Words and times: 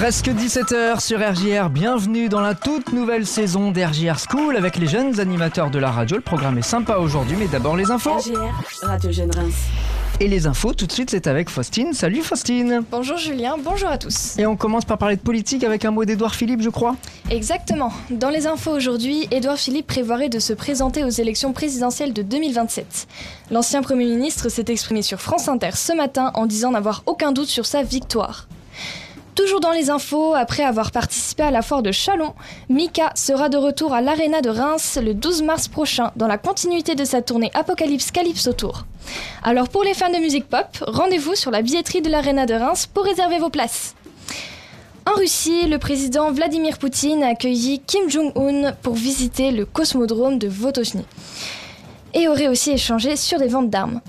Presque 0.00 0.28
17h 0.28 0.98
sur 0.98 1.18
RJR, 1.18 1.68
bienvenue 1.68 2.30
dans 2.30 2.40
la 2.40 2.54
toute 2.54 2.94
nouvelle 2.94 3.26
saison 3.26 3.70
d'RJR 3.70 4.16
School 4.18 4.56
avec 4.56 4.76
les 4.76 4.86
jeunes 4.86 5.20
animateurs 5.20 5.70
de 5.70 5.78
la 5.78 5.90
radio. 5.90 6.16
Le 6.16 6.22
programme 6.22 6.56
est 6.56 6.62
sympa 6.62 6.96
aujourd'hui, 6.96 7.36
mais 7.38 7.48
d'abord 7.48 7.76
les 7.76 7.90
infos. 7.90 8.14
RJR, 8.14 8.50
Radio 8.80 9.12
Jeune 9.12 9.30
Reims. 9.30 9.66
Et 10.18 10.26
les 10.26 10.46
infos, 10.46 10.72
tout 10.72 10.86
de 10.86 10.92
suite, 10.92 11.10
c'est 11.10 11.26
avec 11.26 11.50
Faustine. 11.50 11.92
Salut 11.92 12.22
Faustine 12.22 12.82
Bonjour 12.90 13.18
Julien, 13.18 13.56
bonjour 13.62 13.90
à 13.90 13.98
tous. 13.98 14.38
Et 14.38 14.46
on 14.46 14.56
commence 14.56 14.86
par 14.86 14.96
parler 14.96 15.16
de 15.16 15.20
politique 15.20 15.64
avec 15.64 15.84
un 15.84 15.90
mot 15.90 16.06
d'Edouard 16.06 16.34
Philippe, 16.34 16.62
je 16.62 16.70
crois. 16.70 16.96
Exactement. 17.28 17.92
Dans 18.08 18.30
les 18.30 18.46
infos 18.46 18.70
aujourd'hui, 18.70 19.28
Édouard 19.30 19.58
Philippe 19.58 19.88
prévoirait 19.88 20.30
de 20.30 20.38
se 20.38 20.54
présenter 20.54 21.04
aux 21.04 21.10
élections 21.10 21.52
présidentielles 21.52 22.14
de 22.14 22.22
2027. 22.22 23.06
L'ancien 23.50 23.82
Premier 23.82 24.06
ministre 24.06 24.48
s'est 24.48 24.64
exprimé 24.68 25.02
sur 25.02 25.20
France 25.20 25.46
Inter 25.48 25.72
ce 25.74 25.92
matin 25.92 26.30
en 26.32 26.46
disant 26.46 26.70
n'avoir 26.70 27.02
aucun 27.04 27.32
doute 27.32 27.48
sur 27.48 27.66
sa 27.66 27.82
victoire. 27.82 28.46
Toujours 29.34 29.60
dans 29.60 29.70
les 29.70 29.90
infos, 29.90 30.34
après 30.34 30.64
avoir 30.64 30.90
participé 30.90 31.44
à 31.44 31.50
la 31.50 31.62
foire 31.62 31.82
de 31.82 31.92
Chalon, 31.92 32.34
Mika 32.68 33.12
sera 33.14 33.48
de 33.48 33.56
retour 33.56 33.94
à 33.94 34.00
l'Arena 34.00 34.40
de 34.40 34.50
Reims 34.50 34.98
le 35.02 35.14
12 35.14 35.42
mars 35.42 35.68
prochain 35.68 36.10
dans 36.16 36.26
la 36.26 36.36
continuité 36.36 36.94
de 36.94 37.04
sa 37.04 37.22
tournée 37.22 37.50
Apocalypse 37.54 38.10
Calypso 38.10 38.52
Tour. 38.52 38.86
Alors 39.42 39.68
pour 39.68 39.84
les 39.84 39.94
fans 39.94 40.12
de 40.12 40.18
musique 40.18 40.48
pop, 40.48 40.66
rendez-vous 40.86 41.34
sur 41.36 41.50
la 41.50 41.62
billetterie 41.62 42.02
de 42.02 42.10
l'Arena 42.10 42.44
de 42.44 42.54
Reims 42.54 42.86
pour 42.86 43.04
réserver 43.04 43.38
vos 43.38 43.50
places. 43.50 43.94
En 45.06 45.12
Russie, 45.18 45.66
le 45.66 45.78
président 45.78 46.30
Vladimir 46.30 46.78
Poutine 46.78 47.22
a 47.22 47.28
accueilli 47.28 47.80
Kim 47.80 48.10
Jong-un 48.10 48.72
pour 48.82 48.94
visiter 48.94 49.50
le 49.52 49.64
cosmodrome 49.64 50.38
de 50.38 50.48
Votochny 50.48 51.04
et 52.14 52.28
aurait 52.28 52.48
aussi 52.48 52.72
échangé 52.72 53.16
sur 53.16 53.38
des 53.38 53.48
ventes 53.48 53.70
d'armes. 53.70 54.00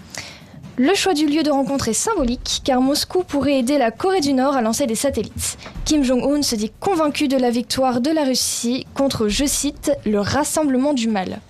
Le 0.77 0.95
choix 0.95 1.13
du 1.13 1.25
lieu 1.25 1.43
de 1.43 1.51
rencontre 1.51 1.89
est 1.89 1.93
symbolique 1.93 2.61
car 2.63 2.81
Moscou 2.81 3.23
pourrait 3.23 3.59
aider 3.59 3.77
la 3.77 3.91
Corée 3.91 4.21
du 4.21 4.31
Nord 4.31 4.55
à 4.55 4.61
lancer 4.61 4.87
des 4.87 4.95
satellites. 4.95 5.57
Kim 5.83 6.03
Jong-un 6.03 6.41
se 6.41 6.55
dit 6.55 6.71
convaincu 6.79 7.27
de 7.27 7.35
la 7.35 7.49
victoire 7.49 7.99
de 7.99 8.09
la 8.09 8.23
Russie 8.23 8.87
contre, 8.93 9.27
je 9.27 9.45
cite, 9.45 9.91
le 10.05 10.19
rassemblement 10.21 10.93
du 10.93 11.09
mal. 11.09 11.41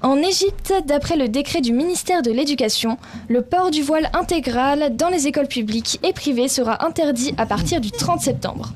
En 0.00 0.16
Égypte, 0.16 0.72
d'après 0.86 1.16
le 1.16 1.28
décret 1.28 1.60
du 1.60 1.72
ministère 1.72 2.22
de 2.22 2.32
l'Éducation, 2.32 2.98
le 3.28 3.42
port 3.42 3.70
du 3.70 3.82
voile 3.82 4.10
intégral 4.14 4.96
dans 4.96 5.10
les 5.10 5.28
écoles 5.28 5.46
publiques 5.46 6.00
et 6.02 6.12
privées 6.12 6.48
sera 6.48 6.84
interdit 6.84 7.34
à 7.36 7.46
partir 7.46 7.80
du 7.80 7.92
30 7.92 8.20
septembre. 8.20 8.72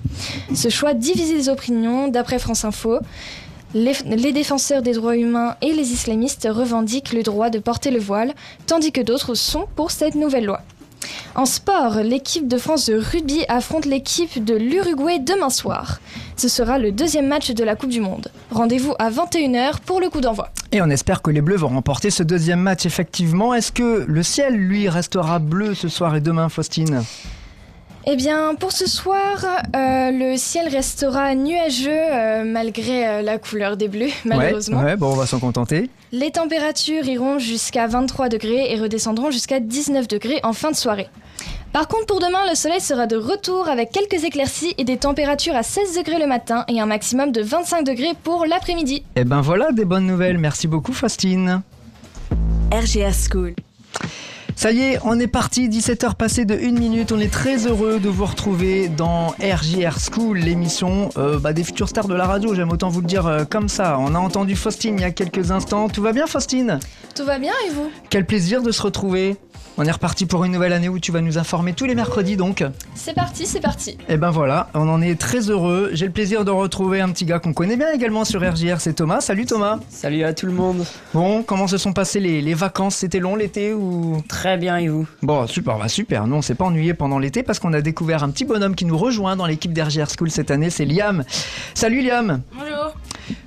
Ce 0.55 0.69
choix 0.69 0.95
divise 0.95 1.33
les 1.33 1.49
opinions, 1.49 2.09
d'après 2.09 2.39
France 2.39 2.65
Info. 2.65 3.01
Les, 3.75 4.33
défenseurs 4.33 4.83
des 4.83 4.93
droits 4.93 5.17
humains 5.17 5.57
et 5.61 5.73
les 5.73 5.93
islamistes 5.93 6.49
revendiquent 6.51 7.13
le 7.13 7.23
droit 7.23 7.51
de 7.51 7.59
porter 7.59 7.91
le 7.91 7.99
voile, 7.99 8.35
tandis 8.67 8.93
que 8.93 9.01
d'autres 9.01 9.35
sont 9.35 9.67
pour 9.77 9.91
cette 9.91 10.15
nouvelle 10.15 10.47
loi. 10.47 10.63
En 11.35 11.45
sport, 11.45 11.97
l'équipe 11.97 12.49
de 12.49 12.57
France 12.57 12.87
de 12.87 12.97
rugby 12.97 13.45
affronte 13.49 13.85
l'équipe 13.85 14.43
de 14.43 14.55
l'Uruguay 14.55 15.19
demain 15.19 15.51
soir. 15.51 16.01
Ce 16.37 16.49
sera 16.49 16.79
le 16.79 16.93
deuxième 16.93 17.27
match 17.27 17.51
de 17.51 17.65
la 17.65 17.77
Coupe 17.77 17.91
du 17.91 18.01
Monde. 18.01 18.31
Rendez-vous 18.51 18.95
à 18.99 19.11
21h 19.11 19.81
pour 19.85 20.01
le 20.01 20.09
coup 20.09 20.21
d'envoi. 20.21 20.51
Et 20.73 20.81
on 20.81 20.91
espère 20.91 21.23
que 21.23 21.31
les 21.31 21.43
Bleus 21.43 21.57
vont 21.57 21.69
remporter 21.69 22.11
ce 22.11 22.23
deuxième 22.23 22.61
match, 22.61 22.87
effectivement. 22.87 23.55
Est-ce 23.55 23.73
que 23.73 24.05
le 24.07 24.23
ciel, 24.23 24.55
lui, 24.55 24.89
restera 24.89 25.39
bleu 25.39 25.75
ce 25.75 25.89
soir 25.89 26.17
et 26.17 26.21
demain, 26.21 26.49
Faustine? 26.49 27.03
Eh 28.09 28.15
bien, 28.15 28.55
pour 28.55 28.71
ce 28.71 28.87
soir, 28.87 29.45
euh, 29.75 30.13
le 30.13 30.37
ciel 30.37 30.69
restera 30.69 31.35
nuageux 31.35 31.91
euh, 31.91 32.45
malgré 32.45 33.05
euh, 33.05 33.23
la 33.23 33.37
couleur 33.37 33.77
des 33.77 33.89
bleus, 33.89 34.11
malheureusement. 34.25 34.79
Ouais, 34.79 34.85
ouais, 34.85 34.97
bon, 34.97 35.09
on 35.09 35.17
va 35.17 35.27
s'en 35.27 35.41
contenter. 35.41 35.91
Les 36.13 36.31
températures 36.31 37.05
iront 37.05 37.41
jusqu'à 37.41 37.89
23 37.89 38.29
degrés 38.29 38.73
et 38.73 38.79
redescendront 38.79 39.33
jusqu'à 39.33 39.59
19 39.59 40.07
degrés 40.07 40.39
en 40.45 40.53
fin 40.53 40.71
de 40.71 40.77
soirée. 40.77 41.09
Par 41.73 41.89
contre, 41.89 42.07
pour 42.07 42.21
demain, 42.21 42.49
le 42.49 42.55
soleil 42.55 42.81
sera 42.81 43.09
de 43.09 43.17
retour 43.17 43.69
avec 43.69 43.91
quelques 43.91 44.23
éclaircies 44.23 44.75
et 44.79 44.85
des 44.85 44.99
températures 44.99 45.57
à 45.57 45.65
16 45.65 45.97
degrés 45.97 46.21
le 46.21 46.29
matin 46.29 46.65
et 46.69 46.81
un 46.81 46.87
maximum 46.87 47.33
de 47.33 47.43
25 47.43 47.83
degrés 47.83 48.15
pour 48.23 48.47
l'après-midi. 48.47 49.03
Eh 49.17 49.25
ben 49.25 49.41
voilà 49.41 49.73
des 49.73 49.85
bonnes 49.85 50.07
nouvelles. 50.07 50.39
Merci 50.39 50.69
beaucoup, 50.69 50.93
Faustine. 50.93 51.61
RJR 52.71 53.13
School. 53.13 53.55
Ça 54.59 54.73
y 54.73 54.81
est, 54.81 54.99
on 55.05 55.21
est 55.21 55.27
parti, 55.27 55.69
17h 55.69 56.15
passées 56.15 56.47
de 56.47 56.55
1 56.55 56.73
minute. 56.73 57.13
On 57.13 57.21
est 57.21 57.31
très 57.31 57.67
heureux 57.67 58.01
de 58.01 58.09
vous 58.09 58.25
retrouver 58.25 58.89
dans 58.89 59.35
RJR 59.39 59.99
School, 60.11 60.39
l'émission 60.39 61.11
euh, 61.19 61.39
bah, 61.39 61.53
des 61.53 61.63
futures 61.63 61.91
stars 61.91 62.09
de 62.09 62.15
la 62.15 62.27
radio. 62.27 62.55
J'aime 62.55 62.71
autant 62.73 62.89
vous 62.89 63.03
le 63.03 63.07
dire 63.07 63.27
euh, 63.27 63.45
comme 63.45 63.69
ça. 63.69 63.99
On 64.01 64.15
a 64.15 64.19
entendu 64.19 64.57
Faustine 64.57 64.97
il 64.97 65.03
y 65.03 65.05
a 65.05 65.11
quelques 65.11 65.51
instants. 65.51 65.91
Tout 65.91 66.01
va 66.01 66.13
bien, 66.13 66.27
Faustine? 66.27 66.81
Tout 67.15 67.27
va 67.27 67.39
bien 67.39 67.53
et 67.69 67.71
vous? 67.75 67.91
Quel 68.09 68.25
plaisir 68.25 68.63
de 68.63 68.73
se 68.73 68.81
retrouver. 68.81 69.37
On 69.79 69.85
est 69.85 69.91
reparti 69.91 70.25
pour 70.25 70.43
une 70.45 70.53
nouvelle 70.53 70.73
année 70.73 70.89
où 70.89 70.99
tu 70.99 71.13
vas 71.13 71.21
nous 71.21 71.37
informer 71.37 71.75
tous 71.75 71.85
les 71.85 71.95
mercredis 71.95 72.39
donc. 72.39 72.65
C'est 72.95 73.13
parti, 73.13 73.45
c'est 73.45 73.61
parti. 73.61 73.99
Et 74.09 74.17
ben 74.17 74.31
voilà, 74.31 74.71
on 74.73 74.89
en 74.89 75.03
est 75.03 75.21
très 75.21 75.51
heureux. 75.51 75.91
J'ai 75.93 76.07
le 76.07 76.13
plaisir 76.13 76.47
de 76.47 76.51
retrouver 76.51 77.03
un 77.03 77.11
petit 77.11 77.27
gars 77.27 77.41
qu'on 77.41 77.53
connaît 77.53 77.77
bien 77.77 77.93
également 77.93 78.25
sur 78.25 78.41
RJR, 78.41 78.81
c'est 78.81 78.95
Thomas. 78.95 79.21
Salut 79.21 79.45
Thomas. 79.45 79.79
Salut 79.91 80.25
à 80.25 80.33
tout 80.33 80.47
le 80.47 80.53
monde. 80.53 80.87
Bon, 81.13 81.43
comment 81.43 81.67
se 81.67 81.77
sont 81.77 81.93
passées 81.93 82.21
les, 82.21 82.41
les 82.41 82.55
vacances? 82.55 82.97
C'était 82.97 83.19
long 83.19 83.37
l'été 83.37 83.75
ou? 83.75 84.23
Très 84.29 84.46
bien 84.57 84.77
et 84.77 84.87
vous 84.89 85.07
Bon, 85.23 85.47
super, 85.49 85.79
bah 85.79 85.89
super. 85.89 86.27
Nous, 86.29 86.37
on 86.37 86.43
s'est 86.43 86.55
pas 86.55 86.67
ennuyé 86.67 86.95
pendant 86.95 87.19
l'été 87.19 87.43
parce 87.43 87.59
qu'on 87.59 87.73
a 87.73 87.81
découvert 87.81 88.23
un 88.23 88.31
petit 88.31 88.45
bonhomme 88.45 88.77
qui 88.77 88.85
nous 88.85 88.97
rejoint 88.97 89.35
dans 89.35 89.47
l'équipe 89.47 89.73
d'RJR 89.73 90.07
School 90.17 90.31
cette 90.31 90.53
année, 90.53 90.71
c'est 90.71 90.85
Liam. 90.85 91.25
Salut 91.75 92.03
Liam. 92.03 92.43
Bonjour. 92.53 92.95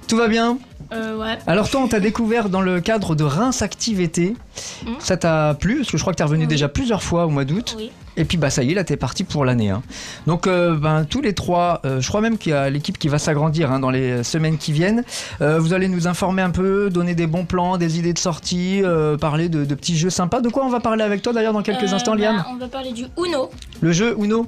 Tout 0.09 0.17
va 0.17 0.27
bien 0.27 0.57
Euh, 0.91 1.15
ouais. 1.17 1.37
Alors 1.47 1.69
toi, 1.69 1.81
on 1.81 1.87
t'a 1.87 1.99
découvert 1.99 2.49
dans 2.49 2.61
le 2.61 2.81
cadre 2.81 3.13
de 3.15 3.23
Reims 3.23 3.61
Active 3.61 4.01
été. 4.01 4.35
Mhm. 4.85 4.95
Ça 4.99 5.15
t'a 5.17 5.53
plu? 5.53 5.77
Parce 5.77 5.91
que 5.91 5.97
je 5.97 6.01
crois 6.03 6.11
que 6.13 6.17
t'es 6.17 6.23
revenu 6.23 6.41
Oui. 6.43 6.47
déjà 6.47 6.67
plusieurs 6.67 7.03
fois 7.03 7.25
au 7.25 7.29
mois 7.29 7.45
d'août. 7.45 7.75
Oui. 7.77 7.91
Et 8.19 8.25
puis 8.25 8.37
bah 8.37 8.49
ça 8.49 8.63
y 8.63 8.71
est, 8.71 8.73
là 8.75 8.83
t'es 8.83 8.97
parti 8.97 9.23
pour 9.23 9.45
l'année. 9.45 9.69
hein. 9.69 9.81
Donc 10.27 10.45
euh, 10.45 10.75
ben, 10.75 11.05
tous 11.05 11.21
les 11.21 11.33
trois, 11.33 11.81
euh, 11.85 12.01
je 12.01 12.07
crois 12.09 12.19
même 12.19 12.37
qu'il 12.37 12.51
y 12.51 12.55
a 12.55 12.69
l'équipe 12.69 12.97
qui 12.97 13.07
va 13.07 13.17
s'agrandir 13.17 13.71
hein, 13.71 13.79
dans 13.79 13.89
les 13.89 14.23
semaines 14.23 14.57
qui 14.57 14.73
viennent. 14.73 15.03
Euh, 15.41 15.57
vous 15.57 15.73
allez 15.73 15.87
nous 15.87 16.07
informer 16.07 16.41
un 16.41 16.49
peu, 16.49 16.89
donner 16.89 17.15
des 17.15 17.27
bons 17.27 17.45
plans, 17.45 17.77
des 17.77 17.97
idées 17.97 18.13
de 18.13 18.19
sortie, 18.19 18.83
parler 19.21 19.47
de, 19.47 19.63
de 19.63 19.75
petits 19.75 19.97
jeux 19.97 20.09
sympas. 20.09 20.41
De 20.41 20.49
quoi 20.49 20.65
on 20.65 20.69
va 20.69 20.81
parler 20.81 21.03
avec 21.03 21.21
toi 21.21 21.31
d'ailleurs 21.31 21.53
dans 21.53 21.63
quelques 21.63 21.93
instants, 21.93 22.13
Liam 22.13 22.37
bah, 22.37 22.45
On 22.51 22.57
va 22.57 22.67
parler 22.67 22.91
du 22.91 23.05
Uno. 23.17 23.49
Le 23.81 23.91
jeu 23.93 24.15
Uno 24.19 24.47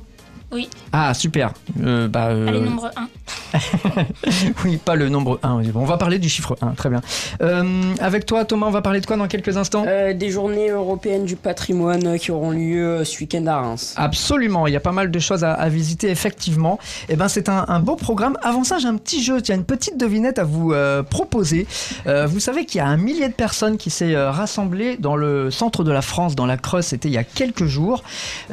Oui. 0.51 0.69
Ah 0.91 1.13
super. 1.13 1.53
Euh, 1.81 2.07
bah, 2.07 2.27
euh, 2.27 2.47
Allez, 2.47 2.59
nombre 2.59 2.91
1. 2.95 3.07
oui, 4.65 4.77
pas 4.77 4.95
le 4.95 5.09
nombre 5.09 5.39
1. 5.43 5.55
oui. 5.57 5.67
Bon, 5.71 5.81
on 5.81 5.85
va 5.85 5.97
parler 5.97 6.19
du 6.19 6.29
chiffre 6.29 6.55
1, 6.61 6.71
très 6.71 6.89
bien. 6.89 7.01
Euh, 7.41 7.63
avec 7.99 8.25
toi 8.25 8.43
Thomas, 8.45 8.67
on 8.67 8.71
va 8.71 8.81
parler 8.81 8.99
de 9.01 9.05
quoi 9.05 9.17
dans 9.17 9.27
quelques 9.27 9.55
instants? 9.57 9.83
Euh, 9.87 10.13
Des 10.13 10.29
journées 10.29 10.69
européennes 10.69 11.25
du 11.25 11.35
patrimoine 11.35 12.17
qui 12.19 12.31
auront 12.31 12.51
lieu 12.51 13.03
ce 13.05 13.19
week-end 13.19 13.45
à 13.47 13.61
Reims. 13.61 13.93
Absolument, 13.97 14.67
il 14.67 14.73
y 14.73 14.75
a 14.75 14.79
pas 14.81 14.91
mal 14.91 15.09
de 15.11 15.19
choses 15.19 15.43
à, 15.43 15.53
à 15.53 15.69
visiter 15.69 16.09
effectivement. 16.09 16.79
Et 17.09 17.15
ben 17.15 17.27
c'est 17.27 17.49
un, 17.49 17.65
un 17.67 17.79
beau 17.79 17.95
programme. 17.95 18.37
Avant 18.41 18.63
ça, 18.63 18.77
j'ai 18.77 18.87
un 18.87 18.97
petit 18.97 19.23
jeu, 19.23 19.41
tiens 19.41 19.55
une 19.55 19.65
petite 19.65 19.97
devinette 19.97 20.39
à 20.39 20.43
vous 20.43 20.73
euh, 20.73 21.03
proposer. 21.03 21.67
Euh, 22.07 22.27
vous 22.27 22.39
savez 22.39 22.65
qu'il 22.65 22.79
y 22.79 22.81
a 22.81 22.87
un 22.87 22.97
millier 22.97 23.27
de 23.29 23.33
personnes 23.33 23.77
qui 23.77 23.89
s'est 23.89 24.15
euh, 24.15 24.31
rassemblées 24.31 24.97
dans 24.97 25.15
le 25.15 25.51
centre 25.51 25.83
de 25.83 25.91
la 25.91 26.01
France, 26.01 26.35
dans 26.35 26.45
la 26.45 26.57
Creuse. 26.57 26.85
C'était 26.85 27.07
il 27.09 27.13
y 27.13 27.17
a 27.17 27.23
quelques 27.23 27.65
jours, 27.65 28.03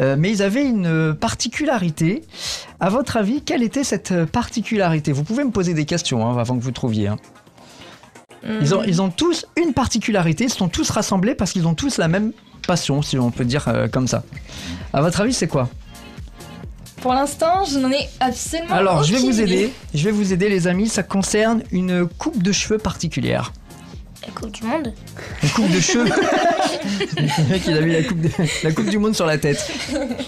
Euh, 0.01 0.17
mais 0.19 0.31
ils 0.31 0.43
avaient 0.43 0.65
une 0.65 1.15
particularité. 1.15 1.88
À 2.81 2.89
votre 2.91 3.17
avis, 3.17 3.43
quelle 3.43 3.63
était 3.63 3.85
cette 3.85 4.25
particularité? 4.27 5.13
Vous 5.13 5.25
pouvez 5.25 5.45
me 5.45 5.51
poser 5.51 5.75
des 5.75 5.85
questions 5.85 6.27
hein, 6.29 6.39
avant 6.39 6.57
que 6.57 6.63
vous 6.63 6.71
trouviez. 6.71 7.09
hein. 7.09 7.17
Ils 8.61 8.75
ont, 8.75 8.83
ils 8.85 9.03
ont 9.03 9.11
tous 9.11 9.47
une 9.57 9.73
particularité, 9.75 10.45
ils 10.45 10.51
sont 10.51 10.69
tous 10.69 10.91
rassemblés 10.91 11.35
parce 11.35 11.53
qu'ils 11.53 11.67
ont 11.67 11.75
tous 11.75 11.99
la 11.99 12.07
même 12.07 12.33
passion, 12.67 13.03
si 13.03 13.19
on 13.19 13.31
peut 13.31 13.45
dire 13.45 13.67
euh, 13.69 13.89
comme 13.89 14.07
ça. 14.07 14.23
À 14.93 15.03
votre 15.03 15.21
avis, 15.21 15.33
c'est 15.35 15.49
quoi? 15.49 15.69
Pour 17.01 17.15
l'instant, 17.15 17.65
je 17.65 17.79
n'en 17.79 17.91
ai 17.91 18.09
absolument 18.21 18.75
Alors, 18.75 19.03
je 19.05 19.13
vais 19.13 19.19
vous 19.21 19.41
aider. 19.41 19.73
Je 19.95 20.05
vais 20.05 20.11
vous 20.11 20.33
aider, 20.33 20.49
les 20.49 20.67
amis. 20.67 20.89
Ça 20.89 21.03
concerne 21.03 21.63
une 21.73 22.07
coupe 22.07 22.43
de 22.43 22.53
cheveux 22.53 22.79
particulière. 22.79 23.53
La 24.29 24.35
Coupe 24.41 24.53
du 24.53 24.65
Monde. 24.65 24.93
Une 25.43 25.49
coupe 25.51 25.71
de 25.71 25.81
cheveux. 25.81 26.05
le 27.17 27.49
mec, 27.51 27.63
il 27.67 27.77
a 27.77 27.81
mis 27.81 27.93
la 27.93 28.03
coupe, 28.03 28.21
de- 28.21 28.31
la 28.63 28.73
coupe 28.73 28.89
du 28.91 28.99
monde 28.99 29.15
sur 29.15 29.25
la 29.27 29.39
tête. 29.39 29.71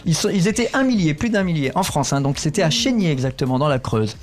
Ils, 0.07 0.15
sont- 0.15 0.31
ils 0.31 0.49
étaient 0.49 0.71
un 0.73 0.85
millier, 0.85 1.13
plus 1.15 1.29
d'un 1.31 1.43
millier 1.43 1.71
en 1.77 1.83
France. 1.83 2.13
hein. 2.13 2.21
donc, 2.21 2.39
c'était 2.39 2.63
à 2.63 2.71
Chénier 2.71 3.11
exactement, 3.11 3.59
dans 3.59 3.69
la 3.69 3.79
Creuse. 3.79 4.17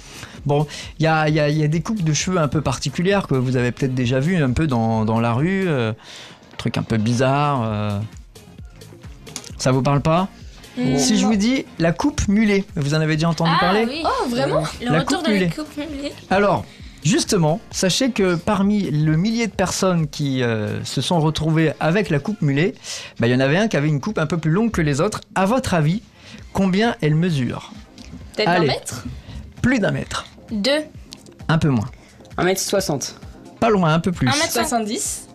Bon, 0.45 0.65
il 0.99 1.03
y 1.03 1.07
a, 1.07 1.29
il 1.29 1.35
y 1.35 1.39
a- 1.39 1.49
il 1.49 1.57
y 1.57 1.63
a 1.63 1.67
des 1.67 1.81
coupes 1.81 2.03
de 2.03 2.13
cheveux 2.13 2.39
un 2.39 2.47
peu 2.47 2.61
particulières 2.61 3.27
que 3.27 3.35
vous 3.35 3.55
avez 3.55 3.71
peut-être 3.71 3.93
déjà 3.93 4.19
vues 4.19 4.41
un 4.41 4.51
peu 4.51 4.65
dans, 4.67 5.05
dans 5.05 5.19
la 5.19 5.33
rue. 5.33 5.67
euh, 5.67 5.93
truc 6.57 6.77
un 6.77 6.83
peu 6.83 6.97
bizarre. 6.97 7.61
euh. 7.63 7.99
Ça 9.57 9.71
vous 9.71 9.81
parle 9.83 10.01
pas? 10.01 10.27
Mm, 10.77 10.97
Si 10.97 11.17
je 11.17 11.23
non. 11.23 11.29
vous 11.29 11.35
dis 11.37 11.65
la 11.79 11.91
coupe 11.91 12.27
mulet, 12.27 12.63
vous 12.75 12.93
en 12.93 13.01
avez 13.01 13.15
déjà 13.15 13.29
entendu 13.29 13.51
ah 13.55 13.59
parler? 13.59 13.85
oui. 13.87 14.03
Oh, 14.03 14.29
vraiment? 14.29 14.63
Le 14.81 14.91
La 14.91 14.99
retour 14.99 15.19
coupe 15.19 15.27
de 15.27 15.33
mulet. 15.33 15.45
la 15.49 15.63
Coupe 15.63 15.77
mulet. 15.77 16.13
Alors, 16.29 16.65
justement, 17.03 17.59
sachez 17.71 18.11
que 18.11 18.35
parmi 18.35 18.89
le 18.89 19.17
millier 19.17 19.47
de 19.47 19.51
personnes 19.51 20.07
qui 20.07 20.43
euh, 20.43 20.83
se 20.83 21.01
sont 21.01 21.19
retrouvées 21.19 21.73
avec 21.79 22.09
la 22.09 22.19
coupe 22.19 22.41
mulet, 22.41 22.75
bah, 23.19 23.27
il 23.27 23.33
y 23.33 23.35
en 23.35 23.39
avait 23.39 23.57
un 23.57 23.67
qui 23.67 23.77
avait 23.77 23.87
une 23.87 24.01
coupe 24.01 24.17
un 24.17 24.27
peu 24.27 24.37
plus 24.37 24.51
longue 24.51 24.71
que 24.71 24.81
les 24.81 25.01
autres. 25.01 25.21
À 25.35 25.45
votre 25.45 25.73
avis, 25.73 26.01
combien 26.53 26.95
elle 27.01 27.15
mesure 27.15 27.71
Peut-être 28.35 28.49
un 28.49 28.59
mètre 28.59 29.05
Plus 29.61 29.79
d'un 29.79 29.91
mètre. 29.91 30.25
2. 30.51 30.71
Un 31.49 31.57
peu 31.57 31.69
moins. 31.69 31.89
1m60. 32.37 33.13
Pas 33.59 33.69
loin, 33.69 33.93
un 33.93 33.99
peu 33.99 34.11
plus. 34.11 34.27
1m60. 34.27 34.51
70 34.51 35.27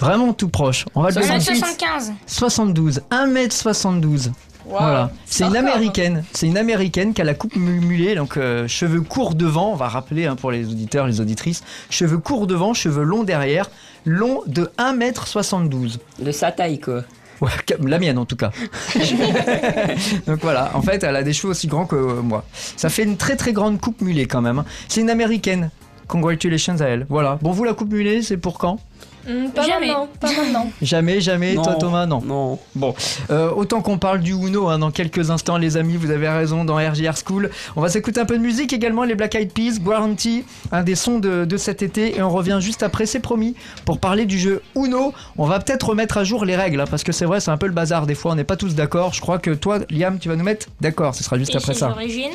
Vraiment 0.00 0.32
tout 0.32 0.48
proche. 0.48 0.84
On 0.94 1.02
va 1.02 1.08
le 1.10 1.14
68. 1.14 1.54
demander. 1.54 1.72
1m75. 1.74 2.12
72. 2.26 3.02
1m72. 3.10 4.30
Voilà. 4.68 5.10
C'est 5.26 5.44
une 5.44 5.56
américaine. 5.56 6.24
C'est 6.32 6.46
une 6.46 6.56
américaine 6.56 7.12
qui 7.14 7.20
a 7.20 7.24
la 7.24 7.34
coupe 7.34 7.56
mu- 7.56 7.80
mulet, 7.80 8.14
donc 8.14 8.36
euh, 8.36 8.66
cheveux 8.68 9.00
courts 9.02 9.34
devant. 9.34 9.72
On 9.72 9.76
va 9.76 9.88
rappeler 9.88 10.26
hein, 10.26 10.36
pour 10.36 10.50
les 10.50 10.66
auditeurs, 10.68 11.06
les 11.06 11.20
auditrices. 11.20 11.62
Cheveux 11.90 12.18
courts 12.18 12.46
devant, 12.46 12.74
cheveux 12.74 13.02
longs 13.04 13.24
derrière, 13.24 13.70
long 14.04 14.42
de 14.46 14.70
1m72. 14.78 15.98
De 16.20 16.32
sa 16.32 16.52
taille, 16.52 16.80
quoi. 16.80 17.02
Ouais, 17.40 17.50
la 17.84 17.98
mienne 17.98 18.16
en 18.18 18.24
tout 18.24 18.36
cas. 18.36 18.52
donc 20.26 20.38
voilà, 20.40 20.70
en 20.74 20.82
fait, 20.82 21.02
elle 21.02 21.16
a 21.16 21.22
des 21.22 21.32
cheveux 21.32 21.50
aussi 21.50 21.66
grands 21.66 21.86
que 21.86 21.96
euh, 21.96 22.22
moi. 22.22 22.44
Ça 22.76 22.88
fait 22.88 23.02
une 23.02 23.16
très 23.16 23.36
très 23.36 23.52
grande 23.52 23.80
coupe 23.80 24.00
mulet 24.00 24.26
quand 24.26 24.40
même. 24.40 24.60
hein. 24.60 24.64
C'est 24.88 25.00
une 25.00 25.10
américaine. 25.10 25.70
Congratulations 26.06 26.76
à 26.80 26.84
elle. 26.84 27.06
Voilà. 27.08 27.38
Bon, 27.42 27.50
vous, 27.50 27.64
la 27.64 27.74
coupe 27.74 27.90
mulet, 27.92 28.22
c'est 28.22 28.36
pour 28.36 28.58
quand? 28.58 28.78
Hmm, 29.26 29.48
pas 29.50 29.62
Jamais. 29.66 29.86
maintenant, 29.88 30.08
pas 30.20 30.32
maintenant. 30.32 30.70
Jamais, 30.82 31.20
jamais. 31.20 31.54
Toi, 31.54 31.74
Thomas, 31.80 32.06
non. 32.06 32.20
Non. 32.22 32.58
Bon, 32.74 32.94
euh, 33.30 33.50
autant 33.50 33.80
qu'on 33.80 33.96
parle 33.98 34.20
du 34.20 34.32
Uno 34.32 34.68
hein, 34.68 34.78
dans 34.78 34.90
quelques 34.90 35.30
instants, 35.30 35.56
les 35.56 35.76
amis, 35.76 35.96
vous 35.96 36.10
avez 36.10 36.28
raison, 36.28 36.64
dans 36.64 36.76
RJR 36.76 37.14
School. 37.26 37.50
On 37.76 37.80
va 37.80 37.88
s'écouter 37.88 38.20
un 38.20 38.26
peu 38.26 38.36
de 38.36 38.42
musique 38.42 38.72
également, 38.72 39.04
les 39.04 39.14
Black 39.14 39.34
Eyed 39.34 39.52
Peas, 39.52 39.78
Guarantee, 39.80 40.44
un 40.72 40.82
des 40.82 40.94
sons 40.94 41.18
de, 41.20 41.44
de 41.44 41.56
cet 41.56 41.82
été. 41.82 42.16
Et 42.16 42.22
on 42.22 42.28
revient 42.30 42.58
juste 42.60 42.82
après, 42.82 43.06
c'est 43.06 43.20
promis, 43.20 43.54
pour 43.84 43.98
parler 43.98 44.26
du 44.26 44.38
jeu 44.38 44.62
Uno. 44.76 45.14
On 45.38 45.46
va 45.46 45.58
peut-être 45.60 45.88
remettre 45.88 46.18
à 46.18 46.24
jour 46.24 46.44
les 46.44 46.56
règles, 46.56 46.80
hein, 46.80 46.86
parce 46.90 47.02
que 47.04 47.12
c'est 47.12 47.24
vrai, 47.24 47.40
c'est 47.40 47.50
un 47.50 47.56
peu 47.56 47.66
le 47.66 47.72
bazar. 47.72 48.06
Des 48.06 48.14
fois, 48.14 48.32
on 48.32 48.34
n'est 48.34 48.44
pas 48.44 48.56
tous 48.56 48.74
d'accord. 48.74 49.14
Je 49.14 49.20
crois 49.20 49.38
que 49.38 49.50
toi, 49.52 49.78
Liam, 49.90 50.18
tu 50.18 50.28
vas 50.28 50.36
nous 50.36 50.44
mettre 50.44 50.66
d'accord. 50.80 51.14
Ce 51.14 51.24
sera 51.24 51.38
juste 51.38 51.54
Et 51.54 51.56
après 51.56 51.74
ça. 51.74 51.90
origines 51.90 52.32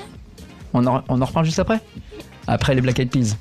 On 0.74 0.86
en, 0.88 1.04
on 1.08 1.22
en 1.22 1.26
reparle 1.26 1.46
juste 1.46 1.60
après? 1.60 1.80
Après 2.48 2.74
les 2.74 2.82
Black 2.82 2.98
Eyed 3.00 3.12
Peas. 3.12 3.36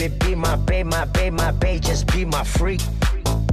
Baby, 0.00 0.16
be 0.20 0.34
my 0.34 0.56
babe, 0.56 0.86
my 0.86 1.04
babe, 1.04 1.34
my 1.34 1.50
babe, 1.50 1.82
just 1.82 2.06
be 2.06 2.24
my 2.24 2.42
freak. 2.42 2.80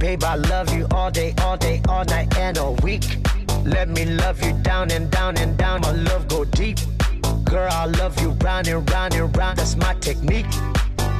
Babe, 0.00 0.24
I 0.24 0.36
love 0.36 0.74
you 0.74 0.86
all 0.92 1.10
day, 1.10 1.34
all 1.42 1.58
day, 1.58 1.82
all 1.90 2.06
night 2.06 2.34
and 2.38 2.56
all 2.56 2.74
week. 2.76 3.04
Let 3.64 3.90
me 3.90 4.06
love 4.06 4.42
you 4.42 4.54
down 4.62 4.90
and 4.90 5.10
down 5.10 5.36
and 5.36 5.58
down, 5.58 5.82
my 5.82 5.90
love 5.90 6.26
go 6.28 6.46
deep. 6.46 6.78
Girl, 7.44 7.68
I 7.70 7.84
love 7.84 8.18
you 8.22 8.30
round 8.30 8.66
and 8.66 8.90
round 8.90 9.12
and 9.12 9.36
round, 9.36 9.58
that's 9.58 9.76
my 9.76 9.92
technique. 10.00 10.46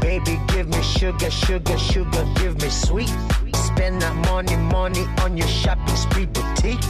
Baby, 0.01 0.41
give 0.49 0.67
me 0.67 0.81
sugar, 0.81 1.31
sugar, 1.31 1.77
sugar, 1.77 2.25
give 2.37 2.63
me 2.63 2.71
sweet. 2.71 3.13
Spend 3.53 4.01
that 4.01 4.17
money, 4.33 4.57
money 4.57 5.05
on 5.21 5.37
your 5.37 5.49
shopping 5.49 5.97
spree 5.97 6.25
boutique. 6.25 6.81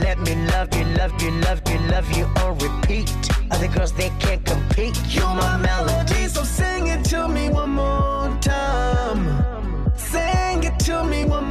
Let 0.00 0.18
me 0.20 0.34
love 0.46 0.74
you, 0.74 0.84
love 0.84 1.20
you, 1.22 1.30
love 1.30 1.62
you, 1.68 1.78
love 1.90 2.10
you 2.16 2.24
on 2.42 2.58
repeat. 2.58 3.10
Other 3.50 3.68
girls, 3.68 3.92
they 3.92 4.10
can't 4.20 4.44
compete. 4.44 4.96
You're 5.08 5.26
my 5.26 5.56
melody. 5.56 6.28
So 6.28 6.42
sing 6.44 6.86
it 6.86 7.04
to 7.06 7.28
me 7.28 7.48
one 7.48 7.70
more 7.70 8.36
time. 8.40 9.22
Sing 9.96 10.62
it 10.64 10.78
to 10.86 11.04
me 11.04 11.24
one 11.24 11.47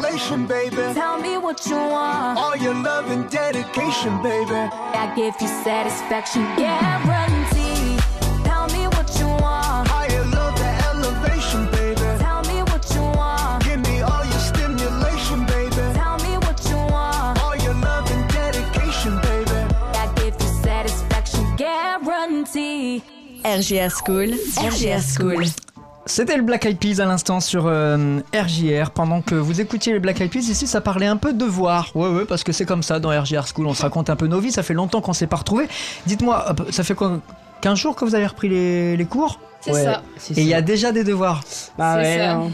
your 0.00 0.38
baby. 0.46 0.76
Tell 0.94 1.18
me 1.18 1.36
what 1.38 1.66
you 1.66 1.76
want. 1.76 2.38
All 2.38 2.56
your 2.56 2.74
love 2.74 3.10
and 3.10 3.28
dedication, 3.30 4.22
baby. 4.22 4.54
I 4.54 5.12
give 5.16 5.34
you 5.40 5.48
satisfaction 5.64 6.42
guarantee. 6.56 7.98
Tell 8.44 8.66
me 8.68 8.86
what 8.94 9.08
you 9.18 9.26
want. 9.26 9.88
Higher 9.88 10.24
love, 10.36 10.56
the 10.56 10.70
elevation, 10.88 11.66
baby. 11.72 12.18
Tell 12.22 12.42
me 12.44 12.62
what 12.70 12.84
you 12.94 13.02
want. 13.18 13.64
Give 13.64 13.80
me 13.80 14.00
all 14.02 14.24
your 14.24 14.42
stimulation, 14.50 15.46
baby. 15.46 15.82
Tell 16.00 16.18
me 16.18 16.32
what 16.46 16.58
you 16.70 16.76
want. 16.76 17.40
All 17.42 17.56
your 17.56 17.74
love 17.74 18.10
and 18.10 18.24
dedication, 18.32 19.20
baby. 19.20 19.60
I 20.02 20.12
give 20.16 20.34
you 20.40 20.48
satisfaction 20.62 21.56
guarantee. 21.56 23.02
RGR 23.44 23.90
School, 23.90 24.30
RGR 24.70 25.00
School. 25.00 25.61
C'était 26.04 26.36
le 26.36 26.42
Black 26.42 26.66
Eyed 26.66 26.78
Peas 26.78 27.00
à 27.00 27.06
l'instant 27.06 27.38
sur 27.40 27.66
euh, 27.66 28.18
RJR. 28.34 28.90
Pendant 28.90 29.22
que 29.22 29.36
vous 29.36 29.60
écoutiez 29.60 29.92
les 29.92 30.00
Black 30.00 30.20
Eyed 30.20 30.30
Peas, 30.32 30.40
ici 30.40 30.66
ça 30.66 30.80
parlait 30.80 31.06
un 31.06 31.16
peu 31.16 31.32
de 31.32 31.38
devoir. 31.38 31.90
Ouais, 31.94 32.08
ouais, 32.08 32.24
parce 32.24 32.42
que 32.42 32.50
c'est 32.52 32.64
comme 32.66 32.82
ça 32.82 32.98
dans 32.98 33.10
RJR 33.10 33.46
School. 33.46 33.66
On 33.66 33.74
se 33.74 33.82
raconte 33.82 34.10
un 34.10 34.16
peu 34.16 34.26
nos 34.26 34.40
vies. 34.40 34.50
Ça 34.50 34.64
fait 34.64 34.74
longtemps 34.74 35.00
qu'on 35.00 35.12
s'est 35.12 35.28
pas 35.28 35.36
retrouvés. 35.36 35.68
Dites-moi, 36.06 36.54
ça 36.70 36.82
fait 36.82 36.94
quoi 36.94 37.20
15 37.60 37.78
jours 37.78 37.94
que 37.94 38.04
vous 38.04 38.16
avez 38.16 38.26
repris 38.26 38.48
les, 38.48 38.96
les 38.96 39.04
cours? 39.04 39.38
C'est 39.60 39.72
Ouais, 39.72 39.84
ça. 39.84 40.02
c'est 40.16 40.36
Et 40.38 40.42
il 40.42 40.48
y 40.48 40.54
a 40.54 40.60
déjà 40.62 40.90
des 40.90 41.04
devoirs. 41.04 41.40
Bah 41.78 41.94
c'est 41.94 42.00
ouais, 42.02 42.18
ça. 42.18 42.32
hein. 42.32 42.50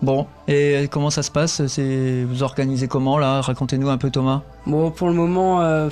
Bon, 0.00 0.26
et 0.48 0.88
comment 0.90 1.10
ça 1.10 1.22
se 1.24 1.30
passe? 1.30 1.66
C'est 1.66 2.24
Vous 2.24 2.42
organisez 2.44 2.86
comment 2.86 3.18
là? 3.18 3.40
Racontez-nous 3.40 3.88
un 3.88 3.98
peu 3.98 4.10
Thomas. 4.10 4.42
Bon, 4.66 4.90
pour 4.92 5.08
le 5.08 5.14
moment, 5.14 5.60
euh, 5.60 5.88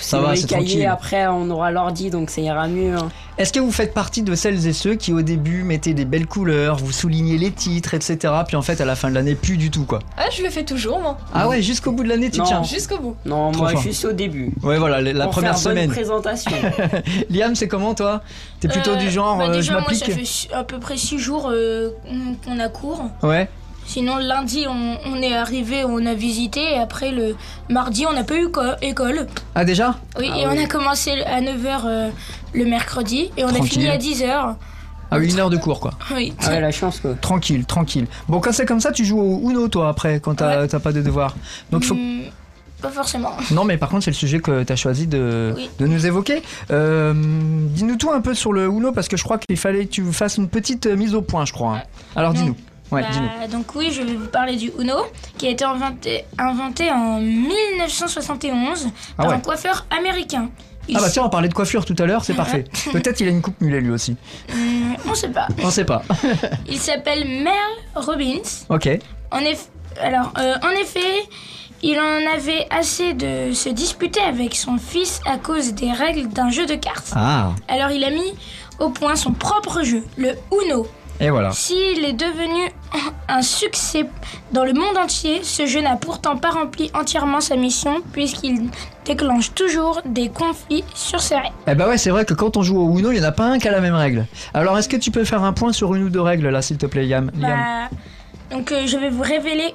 Sinon, 0.00 0.22
va, 0.22 0.36
c'est 0.36 0.46
tranquille. 0.46 0.86
après, 0.86 1.26
on 1.28 1.48
aura 1.50 1.70
l'ordi, 1.70 2.10
donc 2.10 2.30
ça 2.30 2.40
ira 2.40 2.68
mieux. 2.68 2.94
hein. 2.96 3.08
Est-ce 3.38 3.52
que 3.52 3.60
vous 3.60 3.70
faites 3.72 3.92
partie 3.92 4.22
de 4.22 4.34
celles 4.34 4.66
et 4.66 4.72
ceux 4.72 4.94
qui 4.94 5.12
au 5.12 5.20
début 5.20 5.62
mettaient 5.62 5.92
des 5.92 6.06
belles 6.06 6.26
couleurs, 6.26 6.76
vous 6.78 6.90
soulignez 6.92 7.36
les 7.36 7.50
titres, 7.50 7.92
etc. 7.92 8.32
Puis 8.46 8.56
en 8.56 8.62
fait 8.62 8.80
à 8.80 8.86
la 8.86 8.96
fin 8.96 9.10
de 9.10 9.14
l'année 9.14 9.34
plus 9.34 9.58
du 9.58 9.70
tout 9.70 9.84
quoi? 9.84 9.98
Ah, 10.16 10.24
je 10.34 10.42
le 10.42 10.48
fais 10.48 10.64
toujours, 10.64 11.00
moi. 11.00 11.18
Ah 11.34 11.46
ouais, 11.48 11.60
jusqu'au 11.60 11.92
bout 11.92 12.02
de 12.02 12.08
l'année 12.08 12.30
tu 12.30 12.38
Non. 12.38 12.44
tiens. 12.46 12.62
Jusqu'au 12.62 12.98
bout. 12.98 13.16
Non, 13.26 13.52
Trop 13.52 13.62
moi, 13.64 13.72
fort. 13.72 13.82
juste 13.82 14.04
au 14.06 14.12
début. 14.12 14.52
Ouais 14.62 14.78
voilà, 14.78 15.02
la- 15.02 15.24
Pour 15.24 15.32
première 15.32 15.58
faire 15.58 15.64
bonne 15.64 15.72
semaine. 15.82 15.90
présentation. 15.90 16.50
Liam, 17.30 17.54
c'est 17.54 17.68
comment 17.68 17.94
toi? 17.94 18.22
T'es 18.60 18.68
plutôt 18.68 18.92
Euh, 18.92 18.96
du 18.96 19.10
genre 19.10 19.36
bah, 19.36 19.44
euh, 19.44 19.52
je 19.52 19.58
déjà, 19.58 19.72
moi, 19.72 19.82
ça 19.82 19.90
m'applique? 19.92 20.12
fait 20.18 20.24
su- 20.24 20.48
à 20.54 20.64
peu 20.64 20.78
près 20.78 20.96
6 20.96 21.18
jours 21.18 21.50
euh, 21.52 21.90
qu'on 22.44 22.58
a 22.58 22.68
cours. 22.70 23.02
Ouais. 23.22 23.48
Sinon, 23.86 24.16
le 24.16 24.24
lundi, 24.26 24.66
on, 24.68 24.96
on 25.10 25.22
est 25.22 25.34
arrivé, 25.34 25.84
on 25.84 26.04
a 26.06 26.14
visité. 26.14 26.60
Et 26.60 26.78
après, 26.78 27.12
le 27.12 27.36
mardi, 27.70 28.04
on 28.06 28.12
n'a 28.12 28.24
pas 28.24 28.36
eu 28.36 28.48
co- 28.50 28.60
école. 28.82 29.26
Ah 29.54 29.64
déjà? 29.64 29.96
Oui, 30.18 30.28
Ah 30.32 30.38
et 30.38 30.46
on 30.46 30.58
a 30.62 30.66
commencé 30.66 31.12
à 31.22 31.40
9h 31.40 32.10
le 32.52 32.64
mercredi. 32.64 33.30
Et 33.36 33.44
on 33.44 33.48
a 33.48 33.62
fini 33.62 33.88
à 33.88 33.96
10h. 33.96 34.54
Ah 35.08 35.18
oui, 35.18 35.30
une 35.30 35.38
heure 35.38 35.50
de 35.50 35.56
cours 35.56 35.78
quoi. 35.78 35.92
Oui. 36.14 36.34
Ah 36.42 36.48
ouais, 36.48 36.60
la 36.60 36.72
chance, 36.72 36.98
quoi. 36.98 37.14
Tranquille, 37.14 37.64
tranquille. 37.64 38.08
Bon 38.28 38.40
quand 38.40 38.50
c'est 38.52 38.66
comme 38.66 38.80
ça, 38.80 38.90
tu 38.90 39.04
joues 39.04 39.20
au 39.20 39.48
Uno 39.50 39.68
toi 39.68 39.88
après 39.88 40.18
quand 40.18 40.34
t'as 40.34 40.66
t'as 40.66 40.80
pas 40.80 40.90
de 40.90 41.00
devoirs. 41.00 41.36
Donc 41.70 41.84
faut 41.84 41.94
Hmm, 41.94 42.22
pas 42.82 42.90
forcément. 42.90 43.30
Non, 43.52 43.62
mais 43.64 43.76
par 43.76 43.88
contre, 43.88 44.02
c'est 44.02 44.10
le 44.10 44.16
sujet 44.16 44.40
que 44.40 44.64
tu 44.64 44.72
as 44.72 44.76
choisi 44.76 45.06
de, 45.06 45.52
Oui. 45.56 45.70
de 45.78 45.86
nous 45.86 46.06
évoquer. 46.06 46.42
Euh, 46.72 47.14
Dis-nous 47.14 47.94
tout 47.96 48.10
un 48.10 48.20
peu 48.20 48.34
sur 48.34 48.52
le 48.52 48.66
Uno, 48.66 48.90
parce 48.90 49.06
que 49.06 49.16
je 49.16 49.22
crois 49.22 49.38
qu'il 49.38 49.56
fallait 49.56 49.86
que 49.86 49.92
tu 49.92 50.02
fasses 50.12 50.38
une 50.38 50.48
petite 50.48 50.86
mise 50.86 51.14
au 51.14 51.22
point, 51.22 51.44
je 51.44 51.52
crois. 51.52 51.76
hein. 51.76 51.82
Alors 52.16 52.32
dis-nous. 52.34 52.56
Ouais, 52.92 53.02
Bah, 53.02 53.48
donc 53.50 53.74
oui, 53.74 53.90
je 53.90 54.02
vais 54.02 54.14
vous 54.14 54.28
parler 54.28 54.56
du 54.56 54.70
Uno, 54.78 54.94
qui 55.38 55.46
a 55.48 55.50
été 55.50 55.64
inventé, 55.64 56.24
inventé 56.38 56.90
en 56.90 57.20
1971 57.20 58.86
Ah 59.18 59.22
par 59.22 59.28
ouais. 59.28 59.34
un 59.34 59.38
coiffeur 59.40 59.86
américain. 59.96 60.48
Il 60.88 60.96
Ah 60.96 61.00
bah 61.00 61.10
tiens, 61.10 61.24
on 61.24 61.28
parlait 61.28 61.48
de 61.48 61.54
coiffure 61.54 61.84
tout 61.84 61.96
à 61.98 62.06
l'heure, 62.06 62.24
c'est 62.24 62.34
parfait. 62.34 62.62
Peut-être 62.92 63.18
il 63.20 63.26
a 63.26 63.30
une 63.30 63.42
coupe 63.42 63.60
mulet 63.60 63.80
lui 63.80 63.90
aussi. 63.90 64.12
Hmm, 64.54 64.94
on 65.10 65.14
sait 65.16 65.30
pas. 65.30 65.48
On 65.62 65.70
sait 65.70 65.84
pas. 65.84 66.02
Il 66.68 66.78
s'appelle 66.78 67.26
Merle 67.42 67.56
Robbins. 67.96 68.42
ok. 68.68 68.88
En 69.32 69.40
eff- 69.40 69.66
alors, 70.00 70.32
euh, 70.38 70.54
en 70.62 70.70
effet, 70.80 71.24
il 71.82 71.98
en 71.98 72.32
avait 72.32 72.68
assez 72.70 73.14
de 73.14 73.52
se 73.52 73.68
disputer 73.68 74.20
avec 74.20 74.54
son 74.54 74.76
fils 74.78 75.20
à 75.26 75.38
cause 75.38 75.74
des 75.74 75.90
règles 75.90 76.28
d'un 76.28 76.50
jeu 76.50 76.66
de 76.66 76.76
cartes. 76.76 77.12
Ah, 77.16 77.50
Alors, 77.66 77.90
il 77.90 78.04
a 78.04 78.10
mis 78.10 78.34
au 78.78 78.90
point 78.90 79.16
son 79.16 79.32
propre 79.32 79.82
jeu, 79.82 80.04
le 80.16 80.34
Uno. 80.52 80.86
Et 81.20 81.30
voilà. 81.30 81.50
S'il 81.52 82.04
est 82.04 82.12
devenu 82.12 82.70
un 83.28 83.42
succès 83.42 84.06
dans 84.52 84.64
le 84.64 84.72
monde 84.72 84.96
entier, 84.96 85.40
ce 85.42 85.66
jeu 85.66 85.80
n'a 85.80 85.96
pourtant 85.96 86.36
pas 86.36 86.50
rempli 86.50 86.90
entièrement 86.94 87.40
sa 87.40 87.56
mission 87.56 88.02
puisqu'il 88.12 88.68
déclenche 89.04 89.52
toujours 89.54 90.00
des 90.04 90.28
conflits 90.28 90.84
sur 90.94 91.20
ses 91.20 91.36
règles. 91.36 91.54
Eh 91.66 91.74
bah 91.74 91.88
ouais, 91.88 91.98
c'est 91.98 92.10
vrai 92.10 92.24
que 92.24 92.34
quand 92.34 92.56
on 92.56 92.62
joue 92.62 92.78
au 92.78 92.98
Uno, 92.98 93.10
il 93.12 93.18
n'y 93.20 93.24
en 93.24 93.28
a 93.28 93.32
pas 93.32 93.44
un 93.44 93.58
qui 93.58 93.68
a 93.68 93.72
la 93.72 93.80
même 93.80 93.94
règle. 93.94 94.26
Alors 94.54 94.76
est-ce 94.78 94.88
que 94.88 94.96
tu 94.96 95.10
peux 95.10 95.24
faire 95.24 95.42
un 95.44 95.52
point 95.52 95.72
sur 95.72 95.94
une 95.94 96.04
ou 96.04 96.10
deux 96.10 96.20
règles 96.20 96.48
là, 96.48 96.62
s'il 96.62 96.78
te 96.78 96.86
plaît, 96.86 97.06
Yam, 97.06 97.30
Liam 97.38 97.50
Bah, 97.90 97.96
donc, 98.50 98.70
euh, 98.70 98.86
je 98.86 98.96
vais 98.96 99.08
vous 99.10 99.22
révéler 99.22 99.74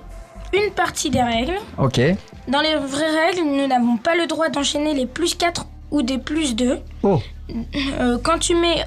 une 0.53 0.71
partie 0.71 1.09
des 1.09 1.21
règles. 1.21 1.55
Ok. 1.77 1.99
Dans 2.47 2.61
les 2.61 2.75
vraies 2.75 3.25
règles, 3.27 3.43
nous 3.45 3.67
n'avons 3.67 3.97
pas 3.97 4.15
le 4.15 4.27
droit 4.27 4.49
d'enchaîner 4.49 4.93
les 4.93 5.05
plus 5.05 5.35
4 5.35 5.65
ou 5.91 6.01
des 6.01 6.17
plus 6.17 6.55
2. 6.55 6.79
Oh, 7.03 7.19
Euh, 7.99 8.17
quand 8.23 8.39
tu 8.39 8.55
mets 8.55 8.85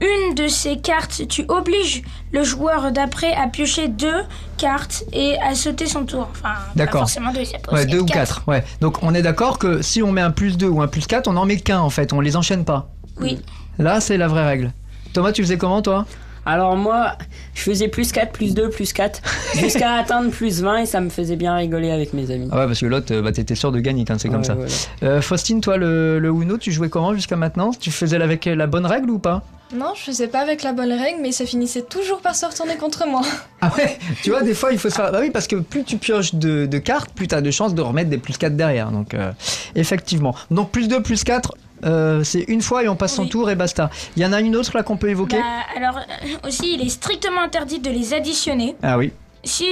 une 0.00 0.34
de 0.34 0.48
ces 0.48 0.78
cartes, 0.78 1.26
tu 1.28 1.44
obliges 1.48 2.02
le 2.32 2.42
joueur 2.42 2.92
d'après 2.92 3.32
à 3.34 3.48
piocher 3.48 3.88
deux 3.88 4.22
cartes 4.56 5.04
et 5.12 5.38
à 5.40 5.54
sauter 5.54 5.86
son 5.86 6.04
tour. 6.04 6.28
Enfin, 6.30 6.54
D'accord. 6.76 6.92
pas 6.92 6.98
forcément 7.00 7.32
deux, 7.32 7.44
ça 7.44 7.58
peut 7.58 7.72
ouais, 7.72 7.82
aussi 7.82 7.90
deux 7.90 7.98
être 7.98 8.02
ou 8.02 8.06
quatre. 8.06 8.42
Ouais. 8.46 8.64
Donc 8.80 9.02
on 9.02 9.14
est 9.14 9.22
d'accord 9.22 9.58
que 9.58 9.82
si 9.82 10.02
on 10.02 10.12
met 10.12 10.20
un 10.20 10.30
plus 10.30 10.56
2 10.56 10.68
ou 10.68 10.82
un 10.82 10.88
plus 10.88 11.06
4, 11.06 11.28
on 11.28 11.36
en 11.36 11.44
met 11.44 11.58
qu'un 11.58 11.80
en 11.80 11.90
fait, 11.90 12.12
on 12.12 12.20
les 12.20 12.36
enchaîne 12.36 12.64
pas. 12.64 12.88
Oui. 13.20 13.38
Là, 13.78 14.00
c'est 14.00 14.16
la 14.16 14.28
vraie 14.28 14.46
règle. 14.46 14.72
Thomas, 15.12 15.32
tu 15.32 15.42
faisais 15.42 15.58
comment 15.58 15.82
toi? 15.82 16.06
Alors 16.50 16.76
moi, 16.76 17.12
je 17.54 17.62
faisais 17.62 17.86
plus 17.86 18.10
4, 18.10 18.32
plus 18.32 18.54
2, 18.54 18.70
plus 18.70 18.92
4, 18.92 19.20
jusqu'à 19.54 19.92
atteindre 19.94 20.30
plus 20.30 20.62
20 20.62 20.78
et 20.78 20.86
ça 20.86 21.00
me 21.00 21.08
faisait 21.08 21.36
bien 21.36 21.54
rigoler 21.54 21.92
avec 21.92 22.12
mes 22.12 22.28
amis. 22.32 22.48
Ah 22.50 22.58
ouais, 22.60 22.66
parce 22.66 22.80
que 22.80 22.86
l'autre, 22.86 23.14
euh, 23.14 23.22
bah, 23.22 23.30
t'étais 23.30 23.54
sûr 23.54 23.70
de 23.70 23.78
gagner 23.78 24.04
quand 24.04 24.18
c'est 24.18 24.28
comme 24.28 24.38
Ouais, 24.38 24.44
ça. 24.44 24.54
voilà. 24.54 24.70
Euh, 25.04 25.22
Faustine, 25.22 25.60
toi, 25.60 25.76
le, 25.76 26.18
le 26.18 26.28
Uno, 26.30 26.58
tu 26.58 26.72
jouais 26.72 26.88
comment 26.88 27.14
jusqu'à 27.14 27.36
maintenant? 27.36 27.70
Tu 27.70 27.92
faisais 27.92 28.20
avec 28.20 28.46
la 28.46 28.66
bonne 28.66 28.84
règle 28.86 29.10
ou 29.10 29.20
pas? 29.20 29.44
Non, 29.72 29.92
je 29.94 30.00
faisais 30.02 30.26
pas 30.26 30.40
avec 30.40 30.64
la 30.64 30.72
bonne 30.72 30.90
règle, 30.90 31.20
mais 31.22 31.30
ça 31.30 31.46
finissait 31.46 31.82
toujours 31.82 32.20
par 32.20 32.34
se 32.34 32.44
retourner 32.44 32.74
contre 32.74 33.06
moi. 33.06 33.22
Ah 33.60 33.70
ouais 33.78 33.98
Tu 34.24 34.30
vois, 34.30 34.42
des 34.42 34.54
fois, 34.54 34.72
il 34.72 34.78
faut 34.78 34.90
se 34.90 34.96
faire. 34.96 35.12
Bah 35.12 35.18
oui, 35.20 35.30
parce 35.30 35.46
que 35.46 35.54
plus 35.54 35.84
tu 35.84 35.96
pioches 35.98 36.34
de, 36.34 36.66
de 36.66 36.78
cartes, 36.78 37.10
plus 37.14 37.28
t'as 37.28 37.40
de 37.40 37.50
chances 37.52 37.76
de 37.76 37.80
remettre 37.82 38.10
des 38.10 38.18
plus 38.18 38.36
4 38.36 38.56
derrière. 38.56 38.90
Donc, 38.90 39.14
euh, 39.14 39.30
effectivement. 39.76 40.34
Donc, 40.50 40.72
plus 40.72 40.88
2, 40.88 41.00
plus 41.02 41.22
4, 41.22 41.54
euh, 41.84 42.22
c'est 42.24 42.42
une 42.48 42.62
fois 42.62 42.82
et 42.84 42.88
on 42.88 42.96
passe 42.96 43.14
son 43.14 43.22
Oui. 43.22 43.28
tour 43.28 43.50
et 43.50 43.54
basta. 43.54 43.90
Il 44.16 44.22
y 44.22 44.26
en 44.26 44.32
a 44.32 44.40
une 44.40 44.56
autre 44.56 44.72
là 44.76 44.82
qu'on 44.82 44.96
peut 44.96 45.08
évoquer 45.10 45.38
Bah, 45.38 45.44
alors 45.76 45.98
euh, 45.98 46.48
aussi, 46.48 46.74
il 46.74 46.86
est 46.86 46.88
strictement 46.90 47.40
interdit 47.42 47.78
de 47.80 47.90
les 47.90 48.14
additionner. 48.14 48.76
Ah 48.82 48.98
oui. 48.98 49.12
Si 49.42 49.64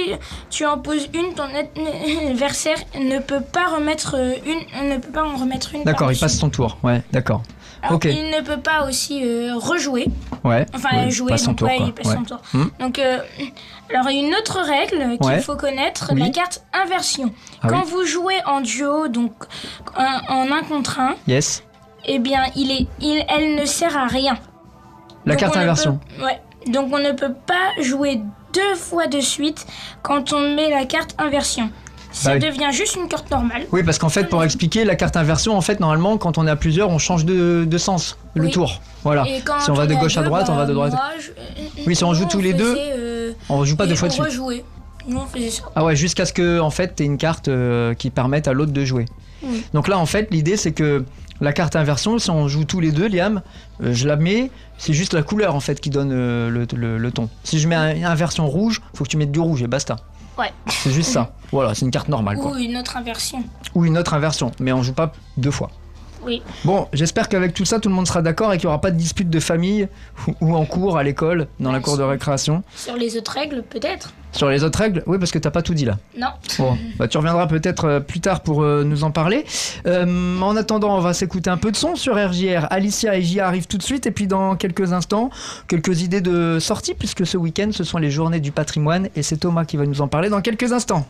tu 0.49 0.65
en 0.65 0.79
poses 0.79 1.09
une, 1.13 1.35
ton 1.35 1.43
adversaire 2.27 2.77
ne 2.99 3.19
peut 3.19 3.41
pas 3.41 3.67
remettre 3.67 4.15
euh, 4.17 4.33
une, 4.45 4.89
ne 4.89 4.97
peut 4.97 5.11
pas 5.11 5.23
en 5.23 5.35
remettre 5.37 5.75
une. 5.75 5.83
D'accord, 5.83 6.11
il 6.11 6.17
passe 6.19 6.37
son 6.37 6.49
tour. 6.49 6.77
Ouais, 6.83 7.03
d'accord. 7.11 7.43
Ok. 7.91 8.05
Il 8.05 8.31
ne 8.31 8.41
peut 8.41 8.59
pas 8.59 8.85
aussi 8.87 9.21
euh, 9.23 9.53
rejouer. 9.55 10.07
Ouais. 10.43 10.65
Enfin, 10.73 11.07
jouer, 11.09 11.29
passe 11.31 11.43
son 11.43 11.51
donc 11.51 11.59
tour, 11.59 11.67
ouais, 11.69 11.77
quoi. 11.77 11.85
il 11.85 11.93
passe 11.93 12.07
Ouais. 12.07 12.15
son 12.15 12.23
tour. 12.23 12.41
Hmm. 12.53 12.65
Donc, 12.79 12.99
alors, 12.99 14.07
une 14.09 14.33
autre 14.35 14.59
règle 14.59 15.17
qu'il 15.17 15.27
Ouais. 15.27 15.39
faut 15.39 15.55
connaître, 15.55 16.11
Oui. 16.13 16.19
la 16.19 16.29
carte 16.29 16.63
inversion. 16.73 17.31
Ah 17.61 17.67
Quand 17.69 17.83
oui. 17.85 17.91
vous 17.91 18.05
jouez 18.05 18.35
en 18.45 18.61
duo, 18.61 19.07
donc 19.07 19.31
un- 19.95 20.21
en 20.29 20.51
un 20.51 20.63
contre 20.63 20.99
un, 20.99 21.15
Yes. 21.27 21.63
Eh 22.09 22.19
bien, 22.19 22.43
il 22.55 22.71
est, 22.71 22.87
il, 23.01 23.23
elle 23.29 23.55
ne 23.55 23.65
sert 23.65 23.95
à 23.97 24.07
rien. 24.07 24.37
La 25.25 25.33
Donc, 25.33 25.39
carte 25.41 25.57
inversion. 25.57 25.99
peut- 26.17 26.25
ouais. 26.25 26.39
Donc, 26.71 26.89
on 26.93 26.99
ne 26.99 27.11
peut 27.13 27.33
pas 27.45 27.81
jouer 27.81 28.21
deux 28.53 28.75
fois 28.75 29.07
de 29.07 29.19
suite 29.19 29.65
quand 30.01 30.33
on 30.33 30.55
met 30.55 30.69
la 30.69 30.85
carte 30.85 31.15
inversion. 31.17 31.69
Ça 32.11 32.31
Bah 32.33 32.39
devient 32.39 32.69
juste 32.71 32.95
une 32.95 33.07
carte 33.07 33.29
normale. 33.29 33.67
Oui, 33.71 33.83
parce 33.83 33.99
qu'en 33.99 34.09
fait, 34.09 34.23
pour 34.29 34.43
expliquer, 34.43 34.83
la 34.83 34.95
carte 34.95 35.15
inversion, 35.15 35.55
en 35.55 35.61
fait, 35.61 35.79
normalement, 35.79 36.17
quand 36.17 36.39
on 36.39 36.47
est 36.47 36.49
à 36.49 36.55
plusieurs, 36.55 36.89
on 36.89 36.97
change 36.97 37.23
de, 37.23 37.65
de 37.69 37.77
sens, 37.77 38.17
le 38.33 38.45
Oui. 38.45 38.51
tour. 38.51 38.81
Voilà. 39.03 39.25
Si 39.59 39.69
on 39.69 39.75
va 39.75 39.85
de 39.85 39.93
gauche 39.93 40.17
à 40.17 40.23
droite, 40.23 40.47
on 40.49 40.53
bah, 40.53 40.61
va 40.61 40.65
de 40.65 40.73
droite. 40.73 40.93
moi, 40.93 41.01
je- 41.19 41.83
Oui, 41.85 41.95
si 41.95 42.03
on 42.03 42.13
joue 42.15 42.25
tous 42.25 42.41
les 42.41 42.53
deux, 42.53 42.75
euh, 42.77 43.33
On 43.47 43.63
joue 43.63 43.75
pas 43.75 43.85
deux 43.85 43.93
fois 43.95 44.07
de 44.07 44.13
on 44.19 44.23
suite. 44.25 44.63
Nous, 45.07 45.17
on 45.19 45.25
faisait 45.27 45.49
ça. 45.51 45.63
Ah 45.75 45.83
ouais, 45.85 45.95
jusqu'à 45.95 46.25
ce 46.25 46.33
que 46.33 46.59
en 46.59 46.69
fait 46.71 46.95
t'aies 46.95 47.05
une 47.05 47.17
carte 47.17 47.47
euh, 47.47 47.93
qui 47.93 48.09
permette 48.09 48.47
à 48.47 48.53
l'autre 48.53 48.71
de 48.73 48.85
jouer. 48.85 49.05
Oui. 49.43 49.63
Donc 49.73 49.87
là 49.87 49.97
en 49.97 50.05
fait 50.05 50.27
l'idée 50.29 50.57
c'est 50.57 50.71
que 50.73 51.05
la 51.41 51.53
carte 51.53 51.75
inversion, 51.75 52.17
si 52.19 52.29
on 52.29 52.47
joue 52.47 52.65
tous 52.65 52.79
les 52.79 52.91
deux, 52.91 53.07
Liam, 53.07 53.41
euh, 53.81 53.93
je 53.93 54.07
la 54.07 54.15
mets, 54.15 54.51
c'est 54.77 54.93
juste 54.93 55.13
la 55.13 55.23
couleur 55.23 55.55
en 55.55 55.59
fait 55.59 55.79
qui 55.79 55.89
donne 55.89 56.11
euh, 56.11 56.49
le, 56.49 56.65
le- 56.75 56.97
le 56.97 57.11
ton. 57.11 57.29
Si 57.43 57.59
je 57.59 57.67
mets 57.67 57.75
un- 57.75 57.95
une 57.95 58.05
inversion 58.05 58.47
rouge, 58.47 58.81
faut 58.93 59.03
que 59.03 59.09
tu 59.09 59.17
mettes 59.17 59.31
du 59.31 59.39
rouge 59.39 59.61
et 59.63 59.67
basta. 59.67 59.95
Ouais. 60.37 60.51
C'est 60.67 60.91
juste 60.91 61.11
ça. 61.11 61.33
Voilà, 61.51 61.73
c'est 61.73 61.83
une 61.85 61.91
carte 61.91 62.09
normale 62.09 62.37
quoi. 62.37 62.51
Ou 62.51 62.57
une 62.57 62.77
autre 62.77 62.95
inversion. 62.95 63.43
Ou 63.73 63.85
une 63.85 63.97
autre 63.97 64.13
inversion, 64.13 64.51
mais 64.59 64.71
on 64.71 64.83
joue 64.83 64.93
pas 64.93 65.13
deux 65.37 65.49
fois. 65.51 65.71
Oui. 66.25 66.43
Bon, 66.65 66.87
j'espère 66.93 67.27
qu'avec 67.29 67.53
tout 67.53 67.63
ça, 67.65 67.79
tout 67.79 67.89
le 67.89 67.95
monde 67.95 68.05
sera 68.05 68.21
d'accord 68.21 68.53
et 68.53 68.57
qu'il 68.57 68.67
n'y 68.67 68.71
aura 68.73 68.81
pas 68.81 68.91
de 68.91 68.97
dispute 68.97 69.29
de 69.29 69.39
famille 69.39 69.87
ou, 70.27 70.33
ou 70.41 70.55
en 70.55 70.65
cours, 70.65 70.97
à 70.97 71.03
l'école, 71.03 71.47
dans 71.61 71.71
la 71.71 71.79
cour 71.79 71.97
de 71.97 72.03
récréation. 72.03 72.61
Sur 72.75 72.97
les 72.97 73.17
autres 73.17 73.31
règles, 73.31 73.63
peut-être 73.63 74.13
Sur 74.31 74.49
les 74.49 74.63
autres 74.63 74.79
règles, 74.79 75.03
oui, 75.07 75.17
parce 75.17 75.31
que 75.31 75.39
t'as 75.39 75.49
pas 75.49 75.61
tout 75.61 75.73
dit 75.73 75.85
là. 75.85 75.97
Non. 76.17 76.27
Bon, 76.59 76.77
bah, 76.97 77.07
tu 77.07 77.17
reviendras 77.17 77.47
peut-être 77.47 77.85
euh, 77.85 77.99
plus 77.99 78.19
tard 78.19 78.41
pour 78.41 78.61
euh, 78.61 78.83
nous 78.83 79.03
en 79.03 79.11
parler. 79.11 79.43
Euh, 79.87 80.39
en 80.39 80.55
attendant, 80.55 80.95
on 80.95 81.01
va 81.01 81.13
s'écouter 81.13 81.49
un 81.49 81.57
peu 81.57 81.71
de 81.71 81.75
son 81.75 81.95
sur 81.95 82.15
RJR. 82.15 82.67
Alicia 82.69 83.17
et 83.17 83.21
J 83.23 83.39
arrivent 83.39 83.67
tout 83.67 83.77
de 83.77 83.83
suite 83.83 84.05
et 84.05 84.11
puis 84.11 84.27
dans 84.27 84.55
quelques 84.55 84.93
instants, 84.93 85.31
quelques 85.67 86.01
idées 86.01 86.21
de 86.21 86.59
sortie 86.59 86.93
puisque 86.93 87.25
ce 87.25 87.37
week-end, 87.37 87.69
ce 87.71 87.83
sont 87.83 87.97
les 87.97 88.11
journées 88.11 88.39
du 88.39 88.51
patrimoine 88.51 89.09
et 89.15 89.23
c'est 89.23 89.37
Thomas 89.37 89.65
qui 89.65 89.77
va 89.77 89.85
nous 89.85 90.01
en 90.01 90.07
parler 90.07 90.29
dans 90.29 90.41
quelques 90.41 90.71
instants. 90.71 91.07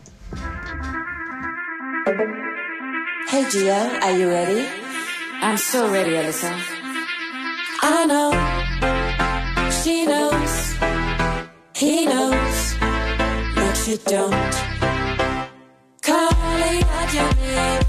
Hey 3.32 3.44
Gia, 3.50 3.86
are 4.02 4.12
you 4.12 4.28
ready? 4.28 4.64
I'm 5.42 5.56
so 5.56 5.90
ready, 5.90 6.16
Alyssa. 6.16 6.52
I 7.82 8.06
know 8.06 8.32
she 9.70 10.04
knows, 10.04 10.74
he 11.74 12.06
knows, 12.06 12.74
you 13.90 13.96
don't. 14.06 14.30
Calling 16.00 16.84
out 16.84 17.12
your 17.12 17.34
name 17.34 17.82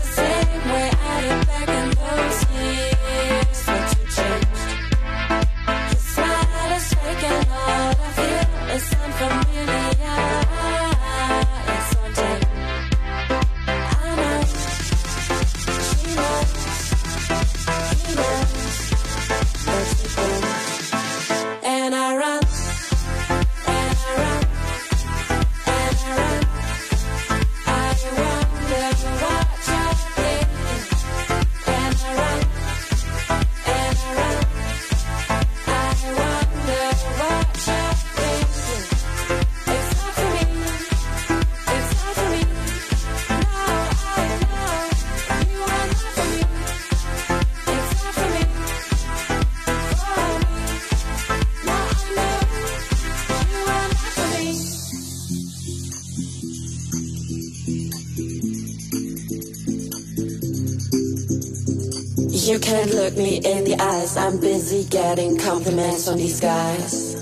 You 62.44 62.58
can't 62.58 62.92
look 62.92 63.16
me 63.18 63.38
in 63.38 63.66
the 63.66 63.76
eyes. 63.80 64.18
I'm 64.18 64.40
busy 64.40 64.84
getting 64.90 65.38
compliments 65.38 66.08
on 66.08 66.18
these 66.18 66.40
guys. 66.40 67.16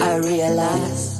I 0.00 0.16
realize. 0.16 1.11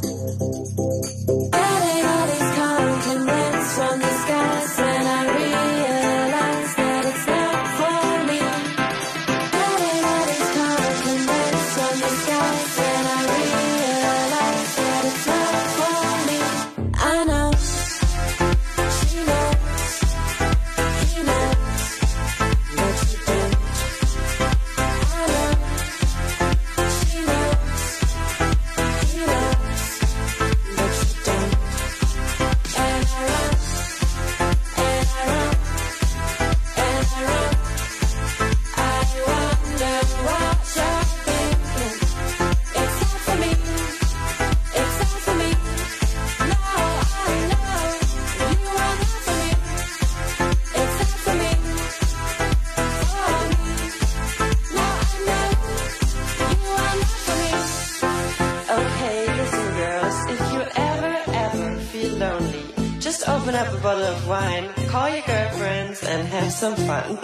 Just 63.64 63.75
open 63.75 63.75
up 63.75 63.75
a 63.75 63.83
bottle 63.83 64.04
of 64.04 64.28
wine, 64.28 64.69
call 64.88 65.09
your 65.09 65.23
girlfriends, 65.26 66.02
and 66.02 66.28
have 66.28 66.50
some 66.50 66.76
fun. 66.76 67.19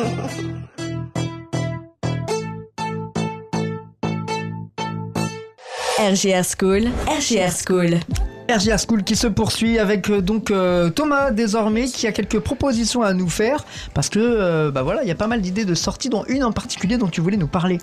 RGR 5.99 6.45
School, 6.45 6.83
RGR 7.07 7.51
School. 7.51 7.99
RGR 8.49 8.79
School 8.79 9.03
qui 9.03 9.17
se 9.17 9.27
poursuit 9.27 9.79
avec 9.79 10.09
euh, 10.09 10.23
donc 10.23 10.51
euh, 10.51 10.89
Thomas 10.91 11.33
désormais 11.33 11.85
qui 11.87 12.07
a 12.07 12.13
quelques 12.13 12.39
propositions 12.39 13.03
à 13.03 13.13
nous 13.13 13.29
faire 13.29 13.67
parce 13.93 14.09
que 14.09 14.19
euh, 14.21 14.71
bah 14.71 14.83
voilà 14.83 15.03
il 15.03 15.09
y 15.09 15.11
a 15.11 15.15
pas 15.15 15.27
mal 15.27 15.43
d'idées 15.43 15.67
de 15.67 15.75
sorties 15.75 16.09
dont 16.09 16.25
une 16.29 16.45
en 16.45 16.53
particulier 16.53 16.97
dont 16.97 17.09
tu 17.09 17.21
voulais 17.21 17.37
nous 17.37 17.49
parler. 17.49 17.77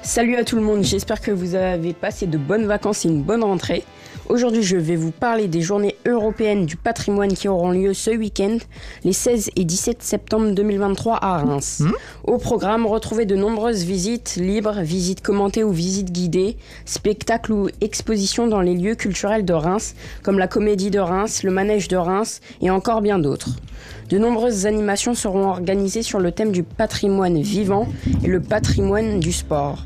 Salut 0.00 0.36
à 0.36 0.44
tout 0.44 0.56
le 0.56 0.62
monde, 0.62 0.84
j'espère 0.84 1.20
que 1.20 1.32
vous 1.32 1.54
avez 1.54 1.92
passé 1.92 2.26
de 2.26 2.38
bonnes 2.38 2.66
vacances 2.66 3.04
et 3.04 3.08
une 3.08 3.22
bonne 3.22 3.44
rentrée. 3.44 3.84
Aujourd'hui, 4.28 4.62
je 4.62 4.76
vais 4.76 4.96
vous 4.96 5.12
parler 5.12 5.46
des 5.46 5.60
journées 5.60 5.96
européennes 6.06 6.66
du 6.66 6.76
patrimoine 6.76 7.32
qui 7.32 7.48
auront 7.48 7.70
lieu 7.70 7.94
ce 7.94 8.10
week-end, 8.10 8.58
les 9.04 9.12
16 9.12 9.50
et 9.54 9.64
17 9.64 10.02
septembre 10.02 10.50
2023 10.52 11.18
à 11.22 11.38
Reims. 11.38 11.82
Au 12.24 12.38
programme, 12.38 12.86
retrouvez 12.86 13.24
de 13.24 13.36
nombreuses 13.36 13.84
visites 13.84 14.36
libres, 14.36 14.80
visites 14.80 15.22
commentées 15.22 15.62
ou 15.62 15.70
visites 15.70 16.10
guidées, 16.10 16.56
spectacles 16.84 17.52
ou 17.52 17.68
expositions 17.80 18.48
dans 18.48 18.60
les 18.60 18.74
lieux 18.74 18.96
culturels 18.96 19.44
de 19.44 19.52
Reims, 19.52 19.94
comme 20.22 20.38
la 20.38 20.48
Comédie 20.48 20.90
de 20.90 20.98
Reims, 20.98 21.42
le 21.44 21.52
Manège 21.52 21.88
de 21.88 21.96
Reims 21.96 22.40
et 22.60 22.70
encore 22.70 23.02
bien 23.02 23.18
d'autres. 23.18 23.50
De 24.08 24.18
nombreuses 24.18 24.66
animations 24.66 25.14
seront 25.14 25.48
organisées 25.48 26.02
sur 26.02 26.18
le 26.18 26.32
thème 26.32 26.52
du 26.52 26.62
patrimoine 26.62 27.40
vivant 27.40 27.88
et 28.24 28.28
le 28.28 28.40
patrimoine 28.40 29.20
du 29.20 29.32
sport. 29.32 29.84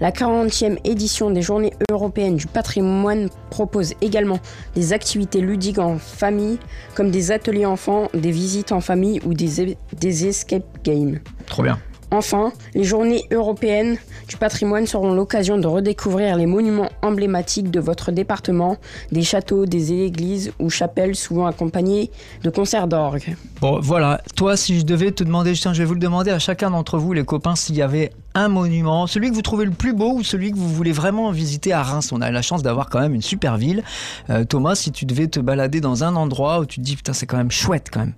La 0.00 0.12
40e 0.12 0.78
édition 0.84 1.30
des 1.30 1.42
Journées 1.42 1.74
européennes 1.90 2.36
du 2.36 2.46
patrimoine 2.46 3.28
propose 3.50 3.92
également 4.00 4.38
des 4.74 4.94
activités 4.94 5.42
ludiques 5.42 5.78
en 5.78 5.98
famille, 5.98 6.58
comme 6.94 7.10
des 7.10 7.32
ateliers 7.32 7.66
enfants, 7.66 8.08
des 8.14 8.30
visites 8.30 8.72
en 8.72 8.80
famille 8.80 9.20
ou 9.26 9.34
des, 9.34 9.76
des 9.98 10.26
escape 10.26 10.64
games. 10.82 11.18
Trop 11.46 11.62
bien. 11.62 11.78
Enfin, 12.12 12.52
les 12.74 12.82
journées 12.82 13.24
européennes 13.30 13.96
du 14.26 14.36
patrimoine 14.36 14.86
seront 14.86 15.12
l'occasion 15.12 15.58
de 15.58 15.66
redécouvrir 15.68 16.34
les 16.34 16.46
monuments 16.46 16.88
emblématiques 17.02 17.70
de 17.70 17.78
votre 17.78 18.10
département, 18.10 18.78
des 19.12 19.22
châteaux, 19.22 19.64
des 19.64 19.92
églises 19.92 20.50
ou 20.58 20.70
chapelles 20.70 21.14
souvent 21.14 21.46
accompagnés 21.46 22.10
de 22.42 22.50
concerts 22.50 22.88
d'orgue. 22.88 23.36
Bon 23.60 23.78
voilà, 23.80 24.20
toi 24.34 24.56
si 24.56 24.80
je 24.80 24.84
devais 24.84 25.12
te 25.12 25.22
demander, 25.22 25.52
tiens 25.52 25.72
je 25.72 25.82
vais 25.82 25.84
vous 25.84 25.94
le 25.94 26.00
demander 26.00 26.32
à 26.32 26.40
chacun 26.40 26.70
d'entre 26.70 26.98
vous 26.98 27.12
les 27.12 27.24
copains 27.24 27.54
s'il 27.54 27.76
y 27.76 27.82
avait 27.82 28.10
un 28.34 28.48
monument, 28.48 29.06
celui 29.06 29.30
que 29.30 29.34
vous 29.34 29.42
trouvez 29.42 29.64
le 29.64 29.70
plus 29.72 29.92
beau 29.92 30.12
ou 30.14 30.22
celui 30.22 30.52
que 30.52 30.56
vous 30.56 30.68
voulez 30.68 30.92
vraiment 30.92 31.30
visiter 31.32 31.72
à 31.72 31.82
Reims. 31.82 32.12
On 32.12 32.20
a 32.20 32.30
la 32.30 32.42
chance 32.42 32.62
d'avoir 32.62 32.88
quand 32.88 33.00
même 33.00 33.14
une 33.14 33.22
super 33.22 33.56
ville. 33.56 33.82
Euh, 34.30 34.44
Thomas, 34.44 34.74
si 34.76 34.92
tu 34.92 35.04
devais 35.04 35.26
te 35.26 35.40
balader 35.40 35.80
dans 35.80 36.04
un 36.04 36.14
endroit 36.16 36.60
où 36.60 36.66
tu 36.66 36.78
te 36.80 36.84
dis 36.84 36.96
putain 36.96 37.12
c'est 37.12 37.26
quand 37.26 37.36
même 37.38 37.50
chouette 37.50 37.88
quand 37.92 38.00
même. 38.00 38.14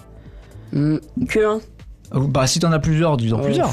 Hmm, 0.72 0.98
que 1.26 1.38
un 1.56 1.60
Euh, 2.14 2.26
Bah 2.26 2.46
si 2.46 2.58
t'en 2.60 2.72
as 2.72 2.78
plusieurs, 2.78 3.16
dis-en 3.16 3.38
Euh, 3.40 3.44
plusieurs. 3.44 3.70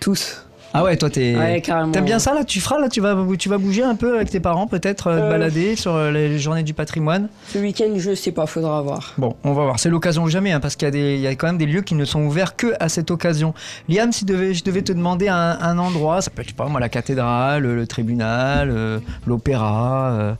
Tous. 0.00 0.46
Ah 0.72 0.84
ouais, 0.84 0.96
toi 0.96 1.10
t'es. 1.10 1.34
Ouais. 1.36 1.60
T'aimes 1.60 2.04
bien 2.04 2.18
ça 2.20 2.32
là 2.32 2.44
Tu 2.44 2.60
feras 2.60 2.78
là 2.78 2.88
Tu 2.88 3.00
vas, 3.00 3.16
tu 3.38 3.48
vas 3.48 3.58
bouger 3.58 3.82
un 3.82 3.96
peu 3.96 4.14
avec 4.16 4.30
tes 4.30 4.38
parents 4.38 4.68
peut-être, 4.68 5.08
euh, 5.08 5.18
te 5.18 5.24
Euh. 5.24 5.30
balader 5.30 5.74
sur 5.74 5.94
euh, 5.96 6.10
les 6.12 6.38
journées 6.38 6.62
du 6.62 6.74
patrimoine 6.74 7.28
Ce 7.48 7.58
week-end, 7.58 7.92
je 7.96 8.14
sais 8.14 8.30
pas, 8.30 8.46
faudra 8.46 8.80
voir. 8.80 9.14
Bon, 9.18 9.34
on 9.42 9.52
va 9.52 9.64
voir. 9.64 9.80
C'est 9.80 9.88
l'occasion 9.90 10.22
ou 10.22 10.28
jamais, 10.28 10.52
hein, 10.52 10.60
parce 10.60 10.76
qu'il 10.76 10.86
y, 10.86 10.88
a 10.88 10.92
des- 10.92 11.14
il 11.16 11.20
y 11.20 11.26
a 11.26 11.34
quand 11.34 11.48
même 11.48 11.58
des 11.58 11.66
lieux 11.66 11.82
qui 11.82 11.94
ne 11.96 12.04
sont 12.04 12.22
ouverts 12.22 12.54
que 12.54 12.74
à 12.78 12.88
cette 12.88 13.10
occasion. 13.10 13.52
Liam, 13.88 14.12
si 14.12 14.24
devais, 14.24 14.54
je 14.54 14.62
devais 14.62 14.82
te 14.82 14.92
demander 14.92 15.26
un, 15.28 15.58
un 15.60 15.76
endroit, 15.78 16.22
ça 16.22 16.30
peut 16.30 16.42
être, 16.42 16.48
je 16.48 16.52
sais 16.52 16.56
pas 16.56 16.66
moi, 16.68 16.78
la 16.78 16.88
cathédrale, 16.88 17.64
le 17.64 17.86
tribunal, 17.88 19.00
l'opéra, 19.26 20.36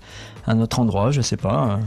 un 0.47 0.61
autre 0.61 0.79
endroit, 0.81 1.11
je 1.11 1.21
sais 1.23 1.37
pas. 1.37 1.81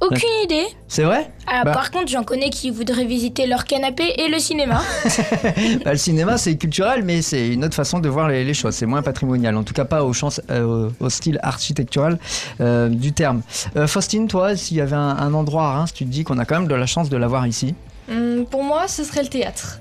Aucune 0.00 0.28
idée. 0.44 0.64
C'est 0.88 1.02
vrai 1.02 1.30
Ah, 1.46 1.62
Bah. 1.64 1.72
Par 1.72 1.90
contre, 1.90 2.08
j'en 2.08 2.24
connais 2.24 2.48
qui 2.50 2.70
voudraient 2.70 3.04
visiter 3.04 3.46
leur 3.46 3.64
canapé 3.64 4.04
et 4.18 4.28
le 4.28 4.38
cinéma. 4.38 4.80
Bah, 5.84 5.92
Le 5.92 5.96
cinéma, 5.98 6.38
c'est 6.38 6.56
culturel, 6.56 7.02
mais 7.04 7.22
c'est 7.22 7.48
une 7.48 7.64
autre 7.64 7.74
façon 7.74 7.98
de 7.98 8.08
voir 8.08 8.28
les, 8.28 8.44
les 8.44 8.54
choses. 8.54 8.74
C'est 8.74 8.86
moins 8.86 9.02
patrimonial, 9.02 9.56
en 9.56 9.62
tout 9.62 9.74
cas 9.74 9.84
pas 9.84 10.02
au, 10.04 10.12
chance- 10.12 10.40
euh, 10.50 10.88
au- 11.00 11.10
style 11.10 11.38
architectural 11.42 12.18
euh, 12.60 12.88
du 12.88 13.12
terme. 13.12 13.42
Euh, 13.76 13.86
Faustine, 13.86 14.26
toi, 14.28 14.56
s'il 14.56 14.78
y 14.78 14.80
avait 14.80 14.96
un, 14.96 15.16
un 15.18 15.34
endroit 15.34 15.64
à 15.64 15.72
Reims, 15.74 15.92
tu 15.94 16.04
te 16.04 16.10
dis 16.10 16.24
qu'on 16.24 16.38
a 16.38 16.44
quand 16.44 16.58
même 16.60 16.68
de 16.68 16.74
la 16.74 16.86
chance 16.86 17.08
de 17.10 17.16
l'avoir 17.16 17.46
ici? 17.46 17.74
Hum, 18.10 18.44
pour 18.50 18.64
moi, 18.64 18.88
ce 18.88 19.04
serait 19.04 19.22
le 19.22 19.28
théâtre. 19.28 19.80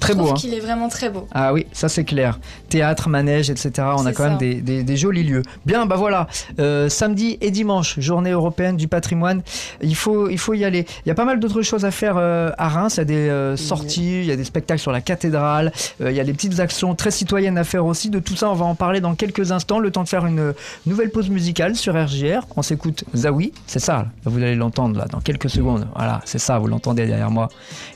Très 0.00 0.14
je 0.14 0.18
beau, 0.18 0.24
trouve 0.24 0.36
hein 0.36 0.40
qu'il 0.40 0.54
est 0.54 0.60
vraiment 0.60 0.88
très 0.88 1.10
beau. 1.10 1.28
Ah 1.32 1.52
oui, 1.52 1.66
ça 1.72 1.88
c'est 1.88 2.04
clair. 2.04 2.38
Théâtre, 2.70 3.08
manège, 3.08 3.50
etc. 3.50 3.88
On 3.96 4.06
a 4.06 4.12
quand 4.12 4.24
même 4.24 4.38
des, 4.38 4.54
des- 4.54 4.82
des 4.82 4.96
jolis 4.96 5.22
lieux. 5.24 5.42
Bien, 5.66 5.84
bah 5.86 5.96
voilà. 5.96 6.26
Euh, 6.58 6.88
samedi 6.88 7.36
et 7.40 7.50
dimanche, 7.50 8.00
journée 8.00 8.30
européenne 8.30 8.76
du 8.76 8.88
patrimoine. 8.88 9.42
Il 9.82 9.94
faut, 9.94 10.28
il 10.30 10.38
faut 10.38 10.54
y 10.54 10.64
aller. 10.64 10.86
Il 11.04 11.08
y 11.08 11.12
a 11.12 11.14
pas 11.14 11.24
mal 11.26 11.38
d'autres 11.38 11.62
choses 11.62 11.84
à 11.84 11.90
faire 11.90 12.14
euh, 12.16 12.50
à 12.58 12.68
Reims. 12.68 12.94
Il 12.96 12.98
y 12.98 13.00
a 13.02 13.04
des 13.04 13.14
euh, 13.28 13.56
sorties, 13.56 14.20
il 14.20 14.24
y 14.26 14.32
a 14.32 14.36
des 14.36 14.44
spectacles 14.44 14.80
sur 14.80 14.92
la 14.92 15.00
cathédrale. 15.00 15.70
il 16.00 16.12
y 16.12 16.20
a 16.20 16.24
des 16.24 16.32
petites 16.32 16.60
actions 16.60 16.94
très 16.94 17.10
citoyennes 17.10 17.58
à 17.58 17.64
faire 17.64 17.84
aussi. 17.84 18.08
De 18.10 18.18
tout 18.20 18.36
ça, 18.36 18.48
on 18.50 18.54
va 18.54 18.64
en 18.64 18.74
parler 18.74 19.00
dans 19.00 19.14
quelques 19.14 19.52
instants. 19.52 19.78
Le 19.78 19.90
temps 19.90 20.02
de 20.04 20.08
faire 20.08 20.24
une 20.26 20.54
nouvelle 20.86 21.10
pause 21.10 21.28
musicale 21.28 21.76
sur 21.76 21.94
RGR. 21.94 22.46
On 22.56 22.62
s'écoute 22.62 23.04
Zawi. 23.14 23.52
C'est 23.66 23.78
ça. 23.80 24.06
Vous 24.24 24.38
allez 24.38 24.54
l'entendre 24.56 24.96
là 24.98 25.06
dans 25.06 25.20
quelques 25.20 25.50
secondes. 25.50 25.86
Voilà, 25.94 26.20
c'est 26.24 26.38
ça. 26.38 26.58
Vous 26.58 26.66
l'entendez 26.68 27.06
derrière 27.06 27.30
moi. 27.30 27.48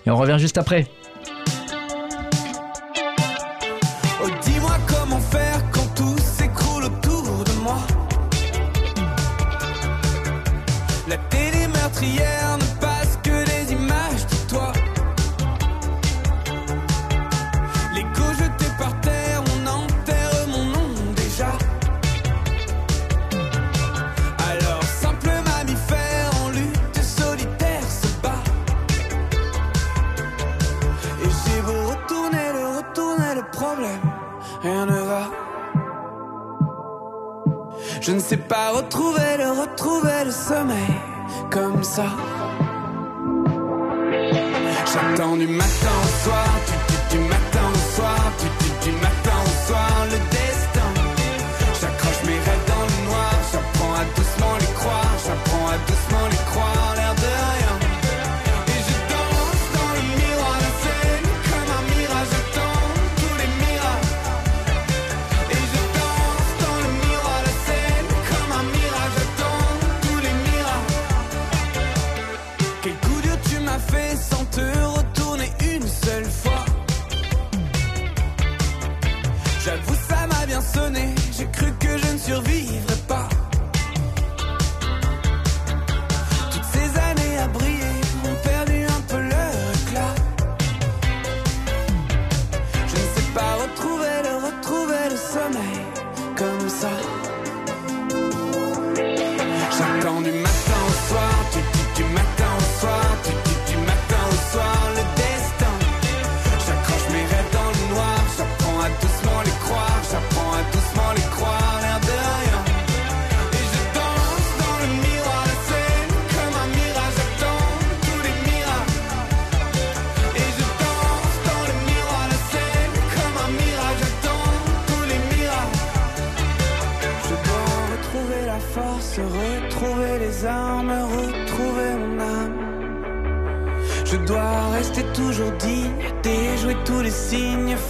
Et 0.06 0.10
on 0.10 0.16
revient 0.16 0.36
juste 0.38 0.58
après. 0.58 0.86
J'attends 44.94 45.36
du 45.36 45.48
matin 45.48 45.90
au 46.04 46.24
soir, 46.24 46.53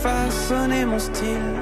façonner 0.05 0.85
mon 0.85 0.99
style. 0.99 1.55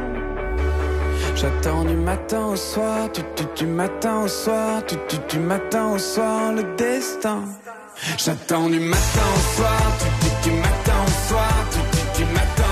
J'attends 1.36 1.84
du 1.84 1.96
matin 2.10 2.44
au 2.52 2.56
soir, 2.56 3.00
tu 3.14 3.22
tu 3.36 3.44
du 3.58 3.66
matin 3.66 4.14
au 4.24 4.28
soir, 4.28 4.82
tu 4.88 4.96
tu 5.08 5.16
du 5.30 5.38
matin 5.52 5.84
au 5.94 5.98
soir, 5.98 6.52
le 6.58 6.64
destin. 6.76 7.40
J'attends 8.24 8.68
du 8.74 8.80
matin 8.80 9.26
au 9.36 9.42
soir, 9.56 9.82
tu 10.00 10.08
tu 10.22 10.30
du 10.44 10.52
matin 10.66 10.98
au 11.06 11.12
soir, 11.28 11.54
du 12.16 12.24
matin 12.38 12.71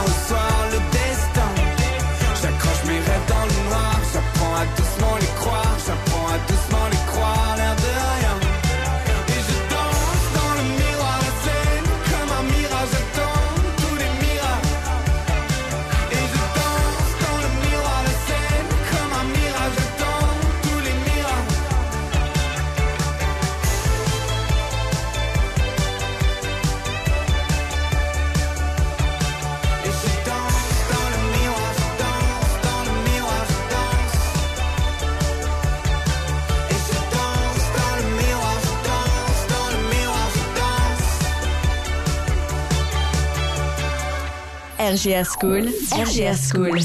RGR 44.90 45.24
School, 45.40 45.68
RGR 45.92 46.35
School. 46.37 46.79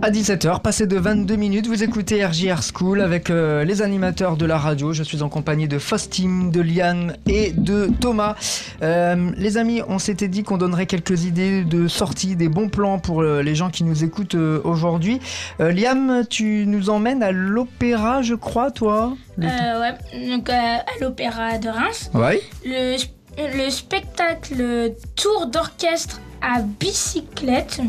À 0.00 0.10
17h, 0.10 0.62
passé 0.62 0.86
de 0.86 0.96
22 0.96 1.36
minutes, 1.36 1.66
vous 1.68 1.82
écoutez 1.84 2.24
RJR 2.24 2.60
School 2.62 3.00
avec 3.00 3.30
euh, 3.30 3.62
les 3.64 3.82
animateurs 3.82 4.36
de 4.36 4.46
la 4.46 4.58
radio. 4.58 4.92
Je 4.92 5.02
suis 5.04 5.22
en 5.22 5.28
compagnie 5.28 5.68
de 5.68 5.78
Faustine, 5.78 6.50
de 6.50 6.60
Liane 6.60 7.16
et 7.26 7.52
de 7.52 7.88
Thomas. 8.00 8.34
Euh, 8.82 9.30
les 9.36 9.58
amis, 9.58 9.80
on 9.86 9.98
s'était 10.00 10.28
dit 10.28 10.42
qu'on 10.42 10.56
donnerait 10.56 10.86
quelques 10.86 11.24
idées 11.24 11.62
de 11.62 11.86
sortie, 11.88 12.34
des 12.34 12.48
bons 12.48 12.68
plans 12.68 12.98
pour 12.98 13.22
euh, 13.22 13.42
les 13.42 13.54
gens 13.54 13.70
qui 13.70 13.84
nous 13.84 14.02
écoutent 14.02 14.34
euh, 14.34 14.60
aujourd'hui. 14.64 15.20
Euh, 15.60 15.70
Liam, 15.72 16.24
tu 16.28 16.64
nous 16.66 16.90
emmènes 16.90 17.22
à 17.22 17.30
l'opéra, 17.30 18.22
je 18.22 18.34
crois, 18.34 18.70
toi? 18.72 19.14
Le- 19.36 19.46
Euh, 19.46 19.80
ouais, 19.80 20.28
donc 20.36 20.48
euh, 20.48 20.52
à 20.52 20.82
l'Opéra 21.00 21.58
de 21.58 21.68
Reims. 21.68 22.10
Ouais. 22.14 22.40
Le, 22.64 22.96
le 23.38 23.70
spectacle 23.70 24.92
Tour 25.16 25.46
d'orchestre 25.46 26.20
à 26.40 26.60
bicyclette, 26.60 27.80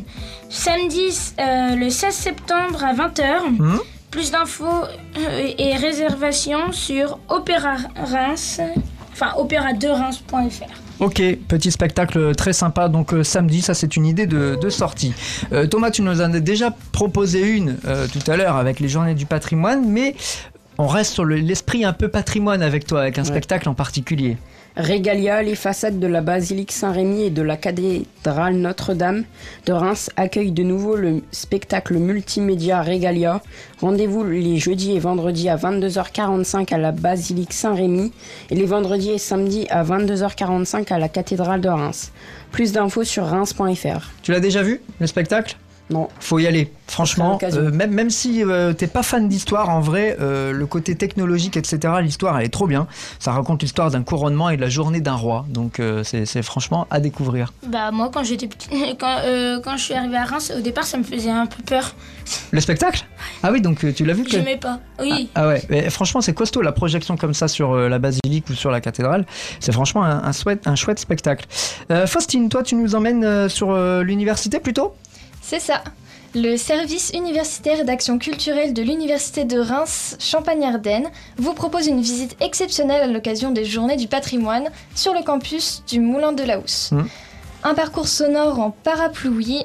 samedi 0.49 1.09
euh, 1.39 1.75
le 1.75 1.89
16 1.89 2.13
septembre 2.13 2.83
à 2.83 2.93
20h. 2.93 3.49
Mhm. 3.59 3.79
Plus 4.11 4.29
d'infos 4.29 4.65
euh, 4.67 5.47
et 5.57 5.75
réservations 5.75 6.71
sur 6.71 7.17
Opéra 7.29 7.77
Reims, 7.95 8.61
enfin 9.11 9.31
opéradereims.fr. 9.37 10.65
Ok, 10.99 11.19
petit 11.47 11.71
spectacle 11.71 12.35
très 12.35 12.53
sympa, 12.53 12.89
donc 12.89 13.13
euh, 13.15 13.23
samedi, 13.23 13.63
ça 13.63 13.73
c'est 13.73 13.95
une 13.95 14.05
idée 14.05 14.27
de, 14.27 14.55
de 14.61 14.69
sortie. 14.69 15.13
Euh, 15.51 15.65
Thomas, 15.65 15.89
tu 15.89 16.03
nous 16.03 16.21
en 16.21 16.31
as 16.31 16.39
déjà 16.39 16.69
proposé 16.91 17.41
une 17.41 17.77
euh, 17.85 18.05
tout 18.07 18.31
à 18.31 18.37
l'heure 18.37 18.55
avec 18.55 18.79
les 18.79 18.87
journées 18.87 19.15
du 19.15 19.25
patrimoine, 19.25 19.83
mais 19.89 20.15
on 20.77 20.85
reste 20.85 21.13
sur 21.13 21.25
le- 21.25 21.37
l'esprit 21.37 21.83
un 21.83 21.93
peu 21.93 22.07
patrimoine 22.07 22.61
avec 22.61 22.85
toi, 22.85 23.01
avec 23.01 23.17
un 23.17 23.23
spectacle 23.23 23.67
en 23.67 23.73
particulier. 23.73 24.37
Régalia, 24.75 25.43
les 25.43 25.53
façades 25.53 25.99
de 25.99 26.07
la 26.07 26.21
basilique 26.21 26.71
Saint-Rémy 26.71 27.25
et 27.25 27.29
de 27.29 27.43
la 27.43 27.57
cathédrale 27.57 28.55
Notre-Dame 28.55 29.23
de 29.67 29.71
Reims 29.71 30.09
accueillent 30.15 30.51
de 30.51 30.63
nouveau 30.63 30.95
le 30.95 31.21
spectacle 31.31 31.93
multimédia 31.95 32.81
Régalia. 32.81 33.43
Rendez-vous 33.81 34.23
les 34.23 34.57
jeudis 34.57 34.93
et 34.93 34.99
vendredis 34.99 35.47
à 35.47 35.57
22h45 35.57 36.73
à 36.73 36.79
la 36.79 36.91
basilique 36.91 37.53
Saint-Rémy 37.53 38.11
et 38.49 38.55
les 38.55 38.65
vendredis 38.65 39.11
et 39.11 39.19
samedis 39.19 39.67
à 39.69 39.83
22h45 39.83 40.91
à 40.91 40.97
la 40.97 41.07
cathédrale 41.07 41.61
de 41.61 41.69
Reims. 41.69 42.11
Plus 42.51 42.71
d'infos 42.71 43.03
sur 43.03 43.25
reims.fr. 43.25 44.09
Tu 44.23 44.31
l'as 44.31 44.39
déjà 44.39 44.63
vu, 44.63 44.81
le 44.99 45.05
spectacle? 45.05 45.55
Non. 45.93 46.09
Faut 46.19 46.39
y 46.39 46.47
aller, 46.47 46.71
franchement. 46.87 47.37
euh, 47.43 47.71
même, 47.71 47.91
même 47.91 48.09
si 48.09 48.43
euh, 48.43 48.73
t'es 48.73 48.87
pas 48.87 49.03
fan 49.03 49.27
d'histoire, 49.29 49.69
en 49.69 49.79
vrai, 49.79 50.17
euh, 50.19 50.51
le 50.51 50.65
côté 50.65 50.95
technologique, 50.95 51.55
etc., 51.57 51.93
l'histoire, 52.01 52.39
elle 52.39 52.45
est 52.45 52.49
trop 52.49 52.67
bien. 52.67 52.87
Ça 53.19 53.31
raconte 53.31 53.61
l'histoire 53.61 53.91
d'un 53.91 54.03
couronnement 54.03 54.49
et 54.49 54.57
de 54.57 54.61
la 54.61 54.69
journée 54.69 55.01
d'un 55.01 55.15
roi. 55.15 55.45
Donc 55.49 55.79
euh, 55.79 56.03
c'est 56.03 56.41
franchement 56.41 56.87
à 56.89 56.99
découvrir. 56.99 57.53
Bah 57.67 57.91
moi 57.91 58.09
quand 58.13 58.23
j'étais 58.23 58.47
petit, 58.47 58.69
quand, 58.99 59.17
euh, 59.23 59.59
quand 59.63 59.77
je 59.77 59.83
suis 59.83 59.93
arrivée 59.93 60.17
à 60.17 60.25
Reims, 60.25 60.51
au 60.57 60.61
départ 60.61 60.83
ça 60.85 60.97
me 60.97 61.03
faisait 61.03 61.29
un 61.29 61.45
peu 61.45 61.61
peur. 61.63 61.95
Le 62.51 62.61
spectacle? 62.61 63.05
Ah 63.43 63.51
oui, 63.51 63.59
donc 63.61 63.83
euh, 63.83 63.91
tu 63.93 64.05
l'as 64.05 64.13
vu 64.13 64.23
que- 64.23 64.31
J'aimais 64.31 64.57
pas. 64.57 64.79
Oui. 64.99 65.29
Ah 65.35 65.47
ouais, 65.47 65.61
mais 65.69 65.89
franchement, 65.89 66.21
c'est 66.21 66.33
costaud 66.33 66.61
la 66.61 66.71
projection 66.71 67.17
comme 67.17 67.33
ça 67.33 67.47
sur 67.49 67.73
euh, 67.73 67.89
la 67.89 67.99
basilique 67.99 68.49
ou 68.49 68.53
sur 68.53 68.71
la 68.71 68.79
cathédrale. 68.81 69.25
C'est 69.59 69.73
franchement 69.73 70.03
un, 70.05 70.23
un, 70.23 70.31
chouette, 70.31 70.65
un 70.65 70.75
chouette 70.75 70.99
spectacle. 70.99 71.45
Euh, 71.91 72.07
Faustine, 72.07 72.47
toi, 72.49 72.63
tu 72.63 72.75
nous 72.75 72.95
emmènes 72.95 73.23
euh, 73.25 73.49
sur 73.49 73.71
euh, 73.71 74.03
l'université 74.03 74.59
plutôt? 74.59 74.93
C'est 75.53 75.59
ça. 75.59 75.83
Le 76.33 76.57
service 76.57 77.11
universitaire 77.13 77.85
d'action 77.85 78.17
culturelle 78.17 78.73
de 78.73 78.81
l'Université 78.81 79.45
de 79.45 79.59
Reims 79.59 80.15
Champagne-Ardenne 80.17 81.11
vous 81.37 81.53
propose 81.53 81.85
une 81.85 82.01
visite 82.01 82.35
exceptionnelle 82.41 83.03
à 83.03 83.05
l'occasion 83.05 83.51
des 83.51 83.63
Journées 83.63 83.95
du 83.95 84.07
patrimoine 84.07 84.69
sur 84.95 85.13
le 85.13 85.21
campus 85.21 85.83
du 85.87 85.99
Moulin 85.99 86.31
de 86.31 86.41
la 86.41 86.57
Housse. 86.57 86.91
Mhm. 86.91 87.07
Un 87.63 87.75
parcours 87.75 88.07
sonore 88.07 88.59
en 88.59 88.71
parapluie 88.71 89.63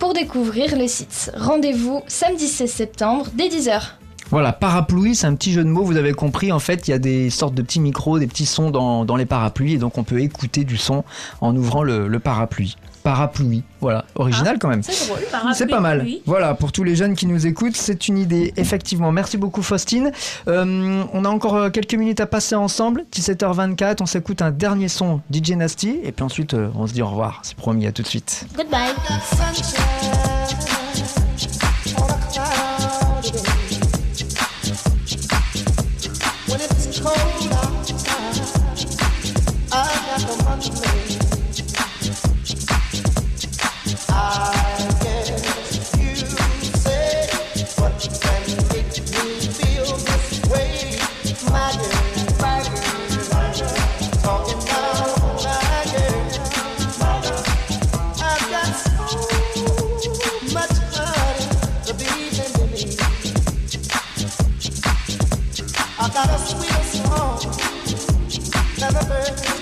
pour 0.00 0.14
découvrir 0.14 0.76
le 0.76 0.88
site. 0.88 1.30
Rendez-vous 1.36 2.02
samedi 2.08 2.48
16 2.48 2.68
septembre 2.68 3.26
dès 3.32 3.46
10h. 3.46 3.99
Voilà, 4.30 4.52
parapluie, 4.52 5.16
c'est 5.16 5.26
un 5.26 5.34
petit 5.34 5.52
jeu 5.52 5.64
de 5.64 5.68
mots, 5.68 5.82
vous 5.82 5.96
avez 5.96 6.12
compris. 6.12 6.52
En 6.52 6.60
fait, 6.60 6.86
il 6.86 6.92
y 6.92 6.94
a 6.94 6.98
des 6.98 7.30
sortes 7.30 7.54
de 7.54 7.62
petits 7.62 7.80
micros, 7.80 8.20
des 8.20 8.28
petits 8.28 8.46
sons 8.46 8.70
dans, 8.70 9.04
dans 9.04 9.16
les 9.16 9.26
parapluies, 9.26 9.74
et 9.74 9.78
donc 9.78 9.98
on 9.98 10.04
peut 10.04 10.20
écouter 10.20 10.62
du 10.64 10.76
son 10.76 11.02
en 11.40 11.56
ouvrant 11.56 11.82
le, 11.82 12.06
le 12.06 12.18
parapluie. 12.20 12.76
Parapluie, 13.02 13.64
voilà, 13.80 14.04
original 14.14 14.58
quand 14.60 14.68
même. 14.68 14.82
C'est 14.82 15.08
drôle. 15.08 15.18
C'est 15.54 15.66
pas 15.66 15.80
mal. 15.80 16.06
Voilà, 16.26 16.54
pour 16.54 16.70
tous 16.70 16.84
les 16.84 16.94
jeunes 16.94 17.16
qui 17.16 17.26
nous 17.26 17.46
écoutent, 17.46 17.74
c'est 17.76 18.08
une 18.08 18.18
idée, 18.18 18.52
effectivement. 18.56 19.10
Merci 19.10 19.36
beaucoup, 19.36 19.62
Faustine. 19.62 20.12
Euh, 20.48 21.02
on 21.12 21.24
a 21.24 21.28
encore 21.28 21.56
euh, 21.56 21.70
quelques 21.70 21.94
minutes 21.94 22.20
à 22.20 22.26
passer 22.26 22.54
ensemble. 22.54 23.06
17h24, 23.12 23.96
on 24.00 24.06
s'écoute 24.06 24.42
un 24.42 24.50
dernier 24.50 24.88
son 24.88 25.22
DJ 25.32 25.52
Nasty, 25.52 25.98
et 26.04 26.12
puis 26.12 26.22
ensuite, 26.22 26.54
euh, 26.54 26.68
on 26.76 26.86
se 26.86 26.92
dit 26.92 27.02
au 27.02 27.08
revoir. 27.08 27.40
C'est 27.42 27.56
promis, 27.56 27.86
à 27.86 27.92
tout 27.92 28.02
de 28.02 28.06
suite. 28.08 28.46
Goodbye. 28.54 28.94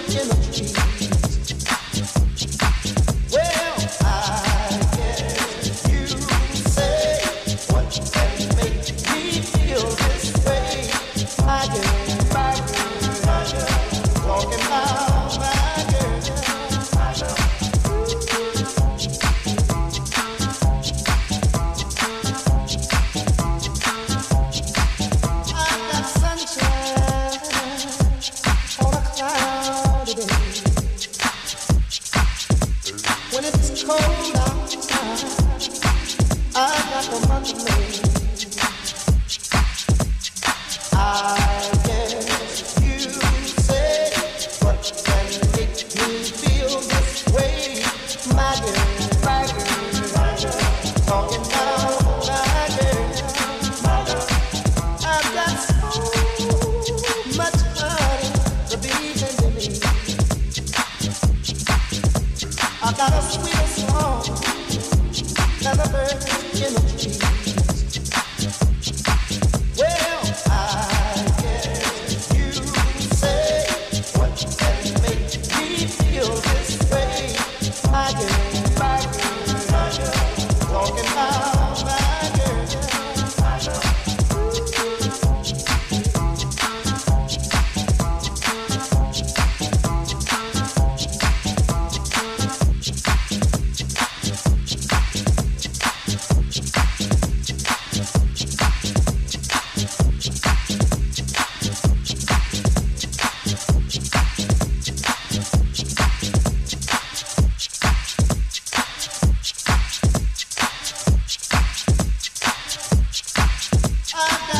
watching 0.09 0.29
them. 0.29 0.48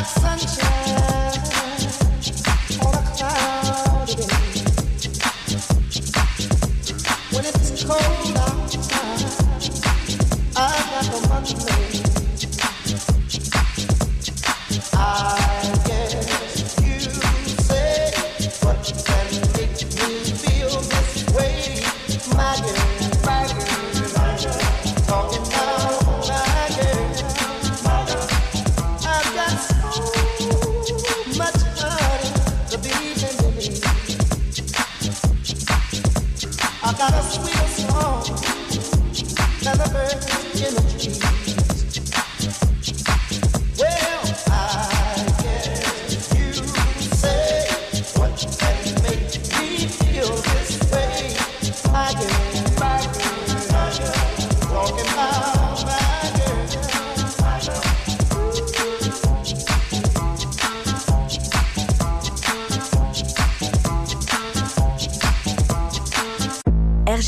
Sunshine 0.05 0.98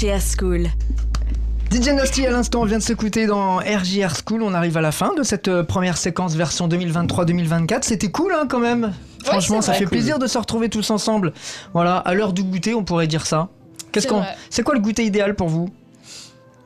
RGR 0.00 0.18
School. 0.38 0.66
DJ 1.70 1.88
Nasty 1.88 2.26
à 2.26 2.30
l'instant 2.30 2.64
vient 2.64 2.78
de 2.78 2.82
s'écouter 2.82 3.26
dans 3.26 3.58
RJR 3.58 4.14
School. 4.26 4.42
On 4.42 4.54
arrive 4.54 4.78
à 4.78 4.80
la 4.80 4.92
fin 4.92 5.14
de 5.14 5.22
cette 5.22 5.48
euh, 5.48 5.62
première 5.62 5.98
séquence 5.98 6.34
version 6.36 6.68
2023-2024. 6.68 7.82
C'était 7.82 8.10
cool 8.10 8.32
hein, 8.32 8.46
quand 8.48 8.60
même. 8.60 8.94
Franchement, 9.24 9.60
ça 9.60 9.72
vrai. 9.72 9.80
fait 9.80 9.84
Cool. 9.84 9.90
plaisir 9.98 10.18
de 10.18 10.26
se 10.26 10.38
retrouver 10.38 10.70
tous 10.70 10.90
ensemble. 10.90 11.34
Voilà, 11.74 11.98
à 11.98 12.14
l'heure 12.14 12.32
du 12.32 12.42
goûter, 12.42 12.72
on 12.74 12.82
pourrait 12.82 13.08
dire 13.08 13.26
ça. 13.26 13.48
Qu'est-ce 13.92 14.06
C'est 14.06 14.14
qu'on. 14.14 14.22
C'est 14.48 14.62
quoi 14.62 14.74
le 14.74 14.80
goûter 14.80 15.04
idéal 15.04 15.34
pour 15.36 15.48
vous? 15.48 15.68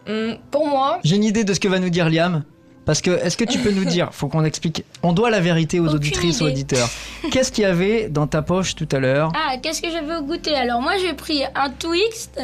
Hum, 0.09 0.37
pour 0.53 0.68
moi, 0.68 1.01
J'ai 1.03 1.16
une 1.16 1.25
idée 1.25 1.42
de 1.42 1.55
ce 1.55 1.59
que 1.61 1.66
va 1.66 1.81
nous 1.81 1.90
dire 1.90 2.09
Liam. 2.09 2.44
Parce 2.87 3.01
que, 3.01 3.11
est-ce 3.11 3.37
que 3.38 3.44
tu 3.44 3.59
peux 3.59 3.70
nous 3.70 3.87
dire, 3.87 4.11
faut 4.12 4.29
qu'on 4.29 4.44
explique, 4.44 4.85
on 5.03 5.12
doit 5.12 5.31
la 5.31 5.40
vérité 5.40 5.81
aux 5.81 5.85
Aucune 5.85 5.97
auditrices, 5.97 6.42
aux 6.42 6.49
idée. 6.49 6.53
auditeurs. 6.61 6.90
Qu'est-ce 7.31 7.51
qu'il 7.51 7.62
y 7.62 7.66
avait 7.66 8.09
dans 8.11 8.27
ta 8.27 8.42
poche 8.42 8.75
tout 8.75 8.88
à 8.92 8.99
l'heure? 8.99 9.33
Ah, 9.35 9.57
qu'est-ce 9.62 9.81
que 9.81 9.90
j'avais 9.90 10.14
au 10.16 10.23
goûter? 10.23 10.55
Alors, 10.55 10.83
moi, 10.83 10.92
j'ai 11.01 11.14
pris 11.14 11.42
un 11.55 11.70
Twixt 11.70 12.38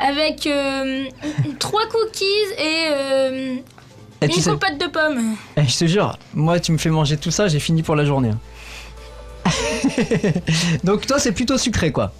avec 0.00 0.46
euh, 0.48 1.04
trois 1.60 1.86
cookies 1.86 2.24
et 2.58 2.88
euh, 2.90 3.54
Et 4.20 4.26
une 4.26 4.32
sais- 4.32 4.50
compote 4.50 4.78
de 4.80 4.86
pommes. 4.88 5.36
Eh, 5.56 5.62
Je 5.62 5.78
te 5.78 5.84
jure, 5.86 6.18
moi 6.34 6.58
tu 6.58 6.72
me 6.72 6.78
fais 6.78 6.90
manger 6.90 7.16
tout 7.16 7.30
ça, 7.30 7.46
j'ai 7.46 7.60
fini 7.60 7.82
pour 7.84 7.94
la 7.94 8.04
journée. 8.04 8.32
Donc 10.84 11.06
toi 11.06 11.18
c'est 11.18 11.32
plutôt 11.32 11.58
sucré 11.58 11.92
quoi. 11.92 12.12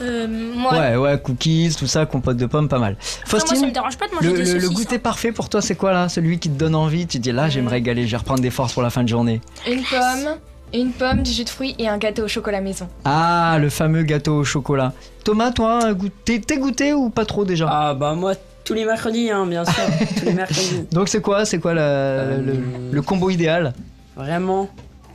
Euh, 0.00 0.26
moi, 0.28 0.72
Ouais, 0.78 0.96
ouais, 0.96 1.20
cookies, 1.20 1.74
tout 1.78 1.86
ça, 1.86 2.06
compote 2.06 2.36
de 2.36 2.46
pommes, 2.46 2.68
pas 2.68 2.78
mal. 2.78 2.96
Moi, 3.30 3.40
ça 3.40 3.54
me 3.54 3.70
dérange 3.72 3.96
pas 3.98 4.06
de 4.08 4.14
manger 4.14 4.30
le, 4.54 4.60
des 4.60 4.66
goûter 4.74 4.98
parfait 4.98 5.32
pour 5.32 5.48
toi 5.48 5.60
c'est 5.62 5.74
quoi 5.74 5.92
là? 5.92 6.08
Celui 6.08 6.38
qui 6.38 6.48
te 6.50 6.58
donne 6.58 6.74
envie, 6.74 7.06
tu 7.06 7.18
te 7.18 7.22
dis 7.22 7.32
là 7.32 7.48
je 7.48 7.56
vais 7.56 7.64
me 7.64 7.70
régaler, 7.70 8.06
je 8.06 8.10
vais 8.12 8.16
reprendre 8.16 8.40
des 8.40 8.50
forces 8.50 8.72
pour 8.74 8.82
la 8.82 8.90
fin 8.90 9.02
de 9.02 9.08
journée. 9.08 9.40
une 9.66 9.82
pomme, 9.82 10.36
une 10.74 10.90
pomme, 10.92 11.22
du 11.22 11.30
jus 11.32 11.44
de 11.44 11.48
fruits 11.48 11.74
et 11.78 11.88
un 11.88 11.98
gâteau 11.98 12.24
au 12.24 12.28
chocolat 12.28 12.60
maison. 12.60 12.88
Ah, 13.04 13.56
le 13.60 13.70
fameux 13.70 14.02
gâteau 14.02 14.36
au 14.38 14.44
chocolat. 14.44 14.92
Thomas, 15.24 15.50
toi, 15.50 15.80
t'es 16.24 16.38
t'es 16.40 16.58
goûté 16.58 16.92
ou 16.92 17.10
pas 17.10 17.24
trop 17.24 17.44
déjà? 17.44 17.66
Ah 17.70 17.94
bah 17.94 18.14
moi 18.14 18.34
tous 18.64 18.74
les 18.74 18.84
mercredis 18.84 19.30
hein, 19.30 19.46
bien 19.46 19.64
sûr, 19.64 19.82
tous 20.18 20.26
les 20.26 20.34
mercredis. 20.34 20.84
Donc 20.92 21.08
c'est 21.08 21.20
quoi, 21.22 21.44
c'est 21.46 21.58
quoi 21.58 21.72
la- 21.74 22.36
le, 22.36 22.54
le 22.92 23.02
combo 23.02 23.30
idéal? 23.30 23.72
Vraiment, 24.16 24.68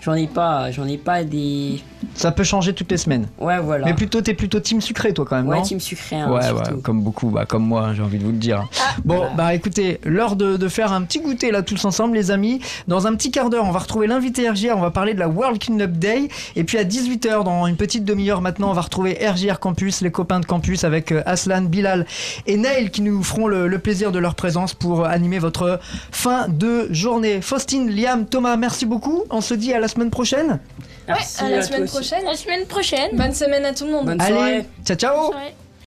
j'en 0.04 0.14
ai 0.14 0.28
pas, 0.28 0.72
j'en 0.72 0.88
ai 0.88 0.98
pas 0.98 1.24
des. 1.24 1.82
Ça 2.16 2.32
peut 2.32 2.44
changer 2.44 2.74
toutes 2.74 2.92
les 2.92 2.98
semaines. 2.98 3.28
Ouais 3.40 3.60
voilà. 3.60 3.86
Mais 3.86 3.94
plutôt 3.94 4.22
t'es 4.22 4.34
plutôt 4.34 4.60
team 4.60 4.82
sucré 4.82 5.14
toi 5.14 5.26
quand 5.28 5.38
même, 5.38 5.48
Ouais, 5.48 5.58
non 5.58 5.62
team 5.64 5.80
sucré, 5.80 6.18
hein, 6.18 6.30
ouais, 6.32 6.52
ouais, 6.52 6.82
comme 6.84 7.02
beaucoup, 7.02 7.30
bah, 7.30 7.46
comme 7.46 7.66
moi, 7.66 7.94
j'ai 7.96 8.04
envie 8.04 8.18
de 8.20 8.24
vous 8.24 8.32
le 8.32 8.38
dire. 8.38 8.68
bon, 9.06 9.28
bah 9.36 9.54
écoutez, 9.54 10.00
l'heure 10.04 10.36
de, 10.36 10.58
de 10.58 10.68
faire 10.68 10.92
un 10.92 11.02
petit 11.04 11.20
goûter 11.20 11.52
là 11.52 11.62
tous 11.62 11.86
ensemble, 11.86 12.16
les 12.16 12.30
amis. 12.32 12.60
Dans 12.88 13.08
un 13.08 13.16
petit 13.16 13.32
quart 13.32 13.50
d'heure, 13.50 13.66
on 13.66 13.72
va 13.72 13.80
retrouver 13.80 14.08
l'invité 14.08 14.50
RGR, 14.50 14.74
on 14.76 14.82
va 14.82 14.92
parler 14.92 15.14
de 15.14 15.20
la 15.20 15.30
World 15.30 15.60
Cleanup 15.60 15.92
Day. 15.92 16.28
Et 16.56 16.64
puis 16.64 16.78
à 16.78 16.84
18h, 16.84 17.44
dans 17.44 17.66
une 17.68 17.78
petite 17.78 18.04
demi-heure 18.06 18.42
maintenant, 18.42 18.70
on 18.70 18.74
va 18.74 18.82
retrouver 18.82 19.18
RGR 19.26 19.60
Campus, 19.60 20.02
les 20.02 20.12
copains 20.12 20.40
de 20.40 20.46
campus 20.46 20.84
avec 20.84 21.12
euh, 21.12 21.24
Aslan, 21.26 21.64
Bilal 21.64 22.06
et 22.48 22.58
Nail 22.58 22.92
qui 22.92 23.02
nous 23.02 23.24
feront 23.24 23.48
le, 23.48 23.68
le 23.68 23.80
plaisir 23.80 24.12
de 24.12 24.20
leur 24.20 24.36
présence 24.36 24.74
pour 24.74 25.06
animer 25.06 25.40
votre 25.40 25.80
fin 26.12 26.48
de 26.50 26.88
journée. 26.92 27.42
Faustine, 27.42 27.90
Liam, 27.90 28.26
Thomas, 28.26 28.58
merci 28.58 28.86
beaucoup. 28.86 29.24
On 29.30 29.42
se 29.42 29.54
dit 29.54 29.74
à 29.74 29.80
la 29.80 29.88
semaine 29.94 30.10
prochaine. 30.12 30.60
Merci 31.08 31.44
à 31.44 31.50
la 31.50 31.58
à 31.58 31.62
semaine 31.62 31.86
prochaine. 31.86 32.26
la 32.26 32.36
semaine 32.36 32.66
prochaine. 32.66 33.10
Bonne 33.14 33.34
semaine 33.34 33.66
à 33.66 33.74
tout 33.74 33.86
le 33.86 33.92
monde. 33.92 34.06
Bonne 34.06 34.22
Allez, 34.22 34.34
soirée. 34.34 34.66
ciao 34.86 34.98
ciao 34.98 35.26
Soirée. 35.32 35.56